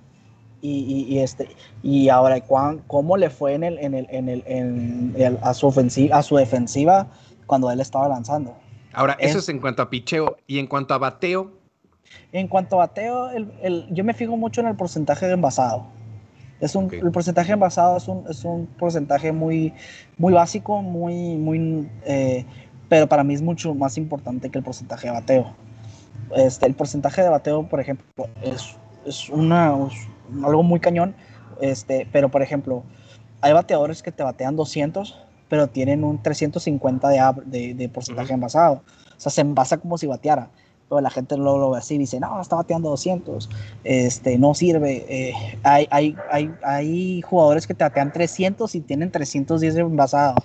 [0.61, 1.49] Y, y, y este,
[1.83, 2.41] y ahora,
[2.87, 6.23] ¿cómo le fue en el, en el, en el, en el, a, su ofensiva, a
[6.23, 7.07] su defensiva
[7.45, 8.55] cuando él estaba lanzando?
[8.93, 10.37] Ahora, eso es, es en cuanto a picheo.
[10.47, 11.51] ¿Y en cuanto a bateo?
[12.31, 15.87] En cuanto a bateo, el, el, yo me fijo mucho en el porcentaje de envasado.
[16.61, 16.99] Es un, okay.
[16.99, 19.73] El porcentaje envasado es un, es un porcentaje muy,
[20.17, 22.45] muy básico, muy, muy, eh,
[22.87, 25.53] pero para mí es mucho más importante que el porcentaje de bateo.
[26.35, 28.75] Este, el porcentaje de bateo, por ejemplo, es,
[29.05, 29.75] es una,
[30.43, 31.15] algo muy cañón,
[31.61, 32.83] este, pero por ejemplo,
[33.41, 35.17] hay bateadores que te batean 200,
[35.49, 38.35] pero tienen un 350 de, de, de porcentaje uh -huh.
[38.35, 38.81] envasado.
[39.17, 40.49] O sea, se envasa como si bateara
[40.89, 43.49] pero la gente no lo ve así, dice, no, está bateando 200,
[43.83, 45.05] este, no sirve.
[45.09, 50.43] Eh, hay, hay, hay, hay jugadores que te batean 300 y tienen 310 envasados.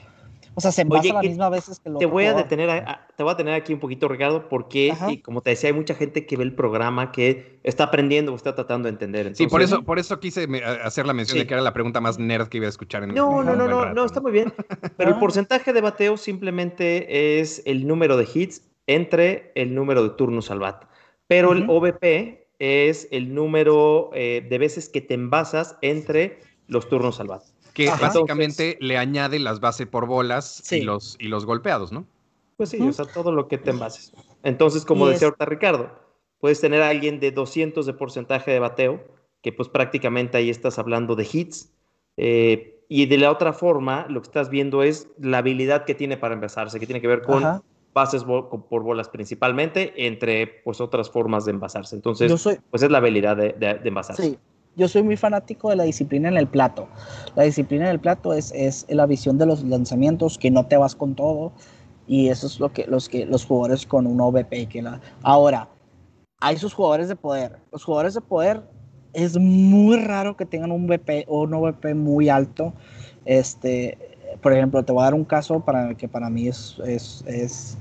[0.55, 3.07] O sea, se envasa Oye, las mismas veces que lo te voy a detener, a,
[3.17, 5.95] te voy a tener aquí un poquito, Ricardo, porque, y como te decía, hay mucha
[5.95, 9.27] gente que ve el programa que está aprendiendo o está tratando de entender.
[9.27, 10.49] Entonces, sí, por eso, por eso quise
[10.83, 11.41] hacer la mención sí.
[11.41, 13.57] de que era la pregunta más nerd que iba a escuchar en No, en no,
[13.57, 14.53] no, no, no, está muy bien.
[14.97, 20.11] Pero el porcentaje de bateo simplemente es el número de hits entre el número de
[20.11, 20.85] turnos al bat.
[21.29, 21.57] Pero uh -huh.
[21.57, 27.29] el OBP es el número eh, de veces que te envasas entre los turnos al
[27.29, 27.43] bat.
[27.73, 28.09] Que Ajá.
[28.09, 30.77] básicamente Entonces, le añade las bases por bolas sí.
[30.77, 32.07] y, los, y los golpeados, ¿no?
[32.57, 34.13] Pues sí, o sea, todo lo que te envases.
[34.43, 35.91] Entonces, como decía ahorita Ricardo,
[36.41, 39.03] puedes tener a alguien de 200 de porcentaje de bateo,
[39.41, 41.73] que pues prácticamente ahí estás hablando de hits,
[42.19, 46.17] eh, y de la otra forma, lo que estás viendo es la habilidad que tiene
[46.17, 47.63] para envasarse, que tiene que ver con Ajá
[47.93, 51.97] bases por bolas principalmente, entre pues otras formas de envasarse.
[51.97, 54.23] Entonces, soy, pues es la habilidad de, de, de, envasarse.
[54.23, 54.39] Sí,
[54.81, 56.89] yo soy muy fanático de la disciplina en el plato.
[57.37, 60.79] La disciplina en el plato es, es la visión de los lanzamientos, que no te
[60.79, 61.53] vas con todo,
[62.07, 64.67] y eso es lo que los, que, los jugadores con un OVP.
[64.69, 64.99] Que la...
[65.23, 65.69] Ahora,
[66.41, 67.59] hay sus jugadores de poder.
[67.71, 68.63] Los jugadores de poder
[69.13, 72.73] es muy raro que tengan un VP o un OVP muy alto.
[73.27, 73.99] Este,
[74.43, 77.77] por ejemplo, te voy a dar un caso para que para mí es, es, es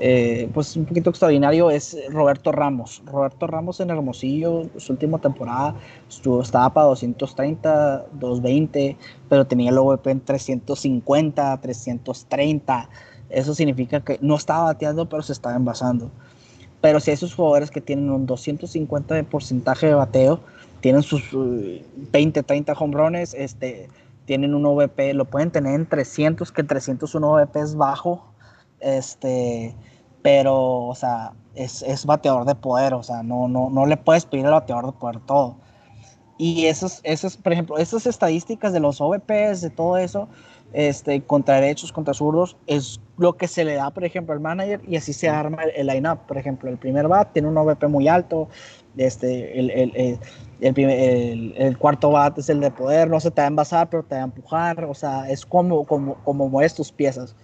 [0.00, 3.02] eh, pues un poquito extraordinario, es Roberto Ramos.
[3.06, 5.74] Roberto Ramos en Hermosillo, su última temporada,
[6.08, 8.96] estuvo, estaba para 230, 220,
[9.28, 12.88] pero tenía el OVP en 350, 330.
[13.30, 16.10] Eso significa que no estaba bateando, pero se estaba envasando.
[16.80, 20.40] Pero si hay esos jugadores que tienen un 250 de porcentaje de bateo,
[20.80, 23.88] tienen sus 20, 30 hombrones, este,
[24.26, 28.24] tienen un OVP, lo pueden tener en 300, que 300 un OVP es bajo,
[28.80, 29.74] este,
[30.22, 34.26] pero, o sea, es, es bateador de poder, o sea, no, no, no le puedes
[34.26, 35.56] pedir al bateador de poder todo.
[36.38, 40.28] Y esos, esos, por ejemplo, esas estadísticas de los OVPs, de todo eso,
[40.72, 44.82] este, contra derechos, contra zurdos, es lo que se le da, por ejemplo, al manager
[44.86, 46.18] y así se arma el, line-up.
[46.26, 48.48] Por ejemplo, el primer bat tiene un OVP muy alto,
[48.98, 50.18] este, el, el,
[50.60, 54.02] el, el, cuarto bat es el de poder, no se te va a envasar, pero
[54.02, 57.34] te va a empujar, o sea, es como, como, como mueves tus piezas.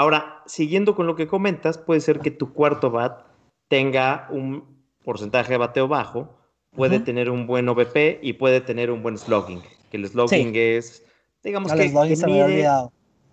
[0.00, 3.26] Ahora, siguiendo con lo que comentas, puede ser que tu cuarto bat
[3.68, 4.64] tenga un
[5.04, 6.38] porcentaje de bateo bajo,
[6.74, 9.60] puede tener un buen OVP y puede tener un buen slugging,
[9.90, 11.04] que el slugging es,
[11.44, 11.90] digamos que,
[12.26, 12.66] mide,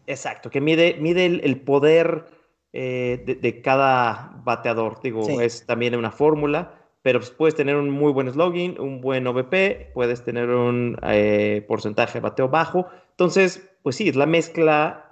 [0.07, 2.25] exacto, que mide, mide el, poder
[2.73, 8.11] eh, de, cada bateador, digo, es también una fórmula pero pues, puedes tener un muy
[8.11, 12.87] buen slogan, un buen OVP, puedes tener un eh, porcentaje de bateo bajo.
[13.11, 15.06] Entonces, pues sí, es la mezcla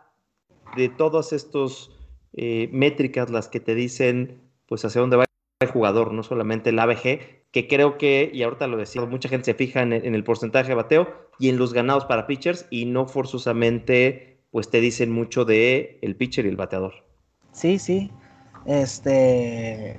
[0.75, 1.91] de todas estas
[2.33, 5.25] eh, métricas las que te dicen pues hacia dónde va
[5.59, 9.45] el jugador, no solamente el ABG, que creo que, y ahorita lo decía, mucha gente
[9.45, 11.07] se fija en el, porcentaje de bateo
[11.39, 16.15] y en los ganados para pitchers y no forzosamente pues te dicen mucho de el
[16.15, 16.93] pitcher y el bateador.
[17.51, 18.11] Sí, sí.
[18.65, 19.97] Este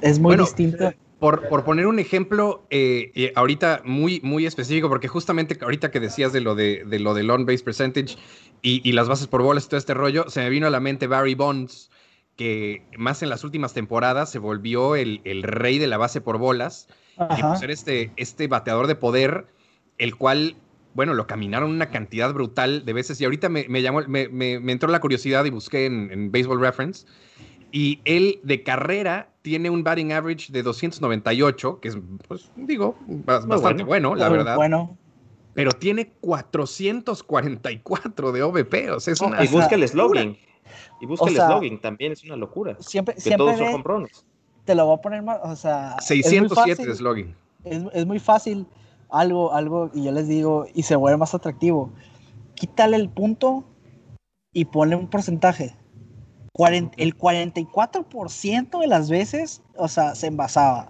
[0.00, 0.92] es muy distinto.
[1.22, 6.32] Por, por, poner un ejemplo, eh, ahorita muy, muy específico, porque justamente ahorita que decías
[6.32, 8.16] de lo de, de lo del on-base percentage
[8.60, 10.80] y, y, las bases por bolas y todo este rollo, se me vino a la
[10.80, 11.92] mente Barry Bonds,
[12.34, 16.38] que más en las últimas temporadas se volvió el, el rey de la base por
[16.38, 16.88] bolas,
[17.38, 19.46] y pues era este, este bateador de poder,
[19.98, 20.56] el cual
[20.94, 23.20] bueno, lo caminaron una cantidad brutal de veces.
[23.20, 26.60] Y ahorita me, me llamó, me, me, entró la curiosidad y busqué en, en, Baseball
[26.60, 27.06] Reference
[27.72, 31.96] y él de carrera tiene un batting average de 298, que es,
[32.28, 34.56] pues, digo, bastante bueno, la verdad.
[34.56, 34.98] Bueno.
[35.54, 39.44] Pero tiene 444 de OVP, o sea, es una...
[39.44, 40.36] Y busca el slogan.
[41.00, 42.76] Y busca el slogan, también es una locura.
[42.78, 44.24] Siempre, que todos son comprones.
[44.64, 45.96] Te lo voy a poner más, o sea...
[46.00, 47.36] 607 de slogan.
[47.64, 48.66] Es, es muy fácil
[49.10, 51.92] algo, algo, y yo les digo, y se vuelve más atractivo.
[52.54, 53.64] Quítale el punto
[54.52, 55.74] y ponle un porcentaje
[56.54, 60.88] el 44% de las veces, o sea, se envasaba.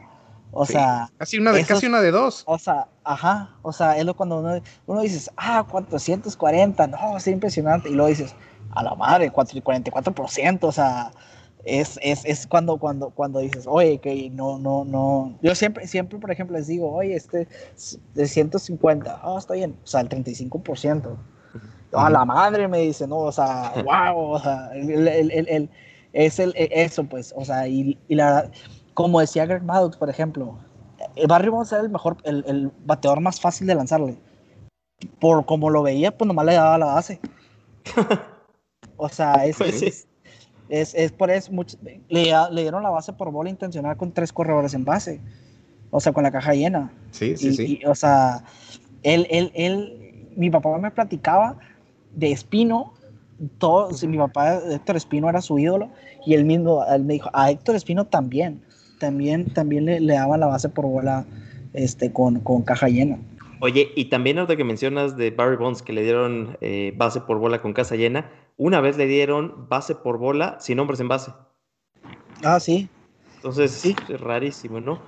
[0.51, 1.09] O sea.
[1.19, 2.43] Casi una, de, casi una de dos.
[2.47, 3.57] O sea, ajá.
[3.63, 7.89] O sea, es lo cuando uno, uno dices, ah, 440, no, es impresionante.
[7.89, 8.35] Y luego dices,
[8.73, 11.11] a la madre, 44%, o sea.
[11.65, 15.39] Es, es, es, cuando, cuando, cuando dices, oye, que no, no, no.
[15.43, 17.47] Yo siempre, siempre, por ejemplo, les digo, oye, este
[18.15, 21.17] de 150, ah, está bien, o sea, el 35%
[21.93, 25.71] a la madre me dice, no, o sea, wow, o sea, el, el, el,
[26.13, 28.51] es el, e, eso, pues, o sea, y, y la,
[28.95, 30.59] como decía Greg Maddox, por ejemplo,
[31.17, 34.17] el Barry Bonds era el mejor, el, el, bateador más fácil de lanzarle.
[35.19, 37.21] Por como lo veía, pues nomás le daba la base.
[38.97, 40.09] o sea, es, pues es,
[40.69, 44.33] es, es, por eso, mucho, le, le, dieron la base por bola intencional con tres
[44.33, 45.21] corredores en base.
[45.91, 46.93] O sea, con la caja llena.
[47.11, 47.81] Sí, sí, sí.
[47.85, 48.45] o sea,
[49.03, 51.59] él, él, él, mi papá me platicaba
[52.15, 52.95] de Espino,
[53.59, 55.89] todo, mi papá Héctor Espino era su ídolo
[56.27, 58.63] y él mismo él me dijo, a Héctor Espino también,
[58.99, 61.25] también, también le, le daban la base por bola
[61.73, 63.19] este, con, con caja llena.
[63.61, 67.39] Oye, y también ahorita que mencionas de Barry Bonds que le dieron eh, base por
[67.39, 71.33] bola con casa llena, una vez le dieron base por bola sin hombres en base.
[72.43, 72.89] Ah, sí.
[73.37, 73.95] Entonces, sí.
[74.09, 74.99] es rarísimo, ¿no?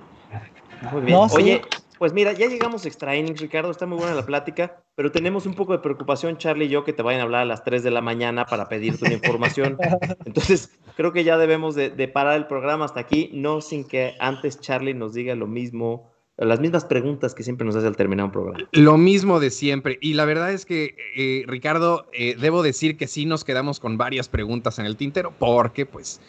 [0.91, 1.19] Muy bien.
[1.31, 1.61] Oye,
[1.97, 5.45] pues mira, ya llegamos a extra innings, Ricardo, está muy buena la plática, pero tenemos
[5.45, 7.83] un poco de preocupación, Charlie y yo, que te vayan a hablar a las 3
[7.83, 9.77] de la mañana para pedirte una información.
[10.25, 14.59] Entonces, creo que ya debemos de, parar el programa hasta aquí, no sin que antes
[14.59, 18.31] Charlie nos diga lo mismo, las mismas preguntas que siempre nos hace al terminar un
[18.31, 18.67] programa.
[18.71, 19.97] Lo mismo de siempre.
[20.01, 23.97] Y la verdad es que, eh, Ricardo, eh, debo decir que sí nos quedamos con
[23.97, 26.21] varias preguntas en el tintero, porque pues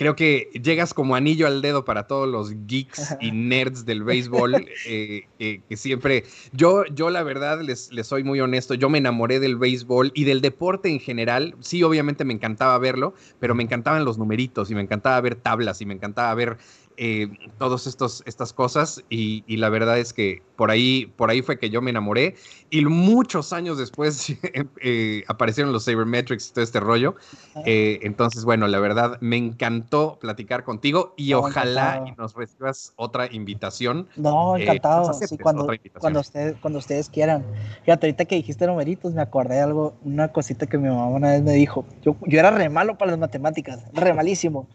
[0.00, 4.66] creo que llegas como anillo al dedo para todos los geeks y nerds del béisbol,
[4.86, 9.40] eh, que siempre, yo, yo la verdad les, les soy muy honesto, yo me enamoré
[9.40, 14.06] del béisbol y del deporte en general, sí, obviamente me encantaba verlo, pero me encantaban
[14.06, 16.56] los numeritos y me encantaba ver tablas y me encantaba ver
[16.96, 21.58] eh, todas estas cosas y, y, la verdad es que por ahí, por ahí fue
[21.58, 22.34] que yo me enamoré
[22.68, 24.32] y muchos años después
[24.82, 27.16] eh, aparecieron los Sabermetrics y todo este rollo.
[27.64, 34.06] Eh, entonces, bueno, la verdad me encantó platicar contigo y ojalá nos recibas otra invitación.
[34.16, 35.12] No, eh, encantado.
[35.14, 35.66] sí, cuando,
[35.98, 37.44] cuando, ustedes, cuando ustedes quieran.
[37.84, 41.32] Fíjate, ahorita que dijiste numeritos, me acordé de algo, una cosita que mi mamá una
[41.32, 41.84] vez me dijo.
[42.02, 44.68] Yo, yo era re malo para las matemáticas, re malísimo.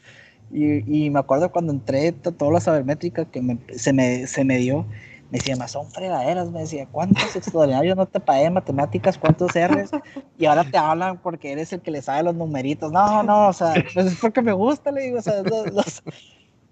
[0.51, 4.85] Y, y, me acuerdo cuando entré todas las sabermétricas que se, me, se me dio,
[5.31, 9.17] me decía, más son fregaderas, me decía, ¿cuántos extraordinarios no te pagué matemáticas?
[9.17, 9.91] ¿Cuántos R's?
[10.37, 12.91] Y ahora te hablan porque eres el que le sabe los numeritos.
[12.91, 16.03] No, no, o sea, pues es porque me gusta, le digo, o sea, los,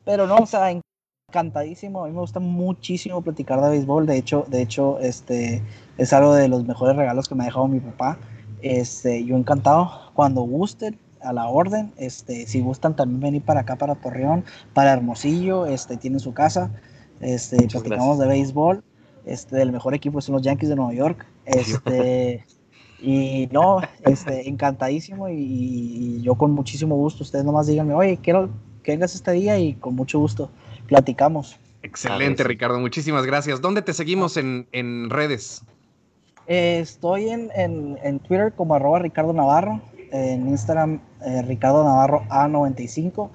[0.06, 0.70] pero no, o sea,
[1.34, 2.04] encantadísimo.
[2.04, 4.06] A mí me gusta muchísimo platicar de béisbol.
[4.06, 5.64] De hecho, de hecho, este
[5.98, 8.18] es algo de los mejores regalos que me ha dejado mi papá.
[8.62, 10.12] Este, yo encantado.
[10.14, 11.94] Cuando gusten, a la orden.
[11.98, 14.44] Este, si gustan también venir para acá, para Torreón,
[14.74, 16.72] para Hermosillo, este, tiene su casa.
[17.20, 18.84] Este, platicamos de béisbol.
[19.26, 21.26] Este, del mejor equipo son los Yankees de Nueva York.
[21.46, 22.46] Este,
[23.02, 27.24] y no, este, encantadísimo y, yo con muchísimo gusto.
[27.24, 28.50] Ustedes nomás díganme, oye, quiero
[28.84, 30.50] que vengas este día y con mucho gusto
[30.88, 31.60] platicamos.
[31.82, 32.80] Excelente, Ricardo.
[32.80, 33.62] Muchísimas gracias.
[33.62, 35.64] ¿Dónde te seguimos en, redes?
[36.48, 39.82] Eh, estoy en, en, Twitter como arroba Ricardo Navarro,
[40.14, 43.30] en Instagram eh, Ricardo Navarro A95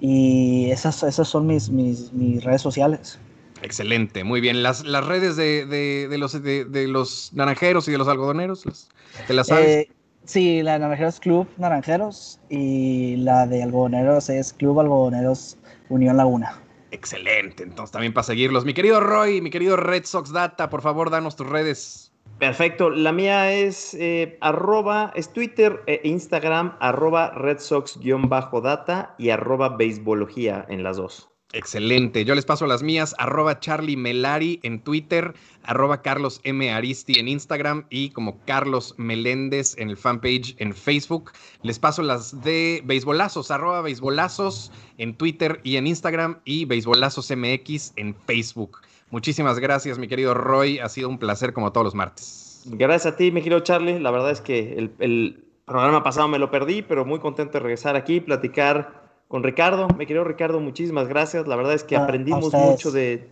[0.00, 3.18] y esas, esas son mis, mis, mis redes sociales.
[3.62, 4.62] Excelente, muy bien.
[4.62, 8.88] Las, las redes de, de, los, de, los naranjeros y de los algodoneros,
[9.26, 9.68] ¿te las sabes?
[9.68, 9.88] Eh,
[10.24, 15.56] sí, la de naranjeros Club Naranjeros y la de algodoneros es Club Algodoneros
[15.88, 16.60] Unión Laguna.
[16.90, 18.64] Excelente, entonces también para seguirlos.
[18.64, 22.05] Mi querido Roy, mi querido Red Sox Data, por favor, danos tus redes.
[22.38, 29.70] Perfecto, la mía es eh, arroba, es Twitter e Instagram, arroba Red Sox-data y arroba
[29.70, 31.30] beisbología en las dos.
[31.52, 32.26] Excelente.
[32.26, 35.32] Yo les paso las mías, arroba Charlie Melari en Twitter,
[35.62, 36.70] arroba Carlos M.
[36.70, 41.32] Aristi en Instagram y como Carlos Meléndez en el fanpage en Facebook.
[41.62, 47.94] Les paso las de Beisbolazos, arroba Beisbolazos en Twitter y en Instagram y Beisbolazos MX
[47.96, 48.78] en Facebook.
[49.10, 50.78] Muchísimas gracias, mi querido Roy.
[50.78, 52.64] Ha sido un placer como todos los martes.
[52.66, 54.00] Gracias a ti, mi querido Charlie.
[54.00, 57.60] La verdad es que el, el programa pasado me lo perdí, pero muy contento de
[57.60, 59.88] regresar aquí, platicar con Ricardo.
[59.96, 61.46] Me querido Ricardo, muchísimas gracias.
[61.46, 63.28] La verdad es que aprendimos mucho de,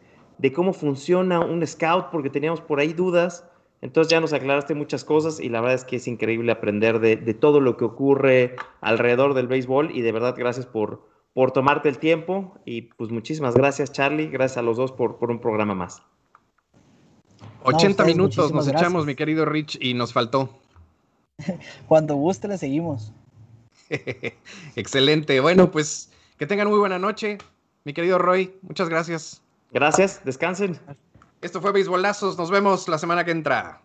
[0.55, 3.49] cómo funciona un scout porque teníamos por ahí dudas.
[3.81, 7.17] Entonces ya nos aclaraste muchas cosas y la verdad es que es increíble aprender de,
[7.35, 11.99] todo lo que ocurre alrededor del béisbol y de verdad gracias por, por tomarte el
[11.99, 16.03] tiempo y pues muchísimas gracias Charlie, gracias a los dos por, por un programa más.
[17.65, 20.51] 80 minutos nos echamos mi querido Rich y nos faltó.
[21.89, 23.13] Cuando guste le seguimos.
[24.77, 25.41] Excelente.
[25.41, 27.39] Bueno, pues que tengan muy buena noche.
[27.85, 29.43] Mi querido Roy, muchas gracias.
[29.73, 30.79] Gracias, descansen.
[31.43, 32.39] Esto fue Beisbolazos.
[32.39, 33.83] Nos vemos la semana que entra.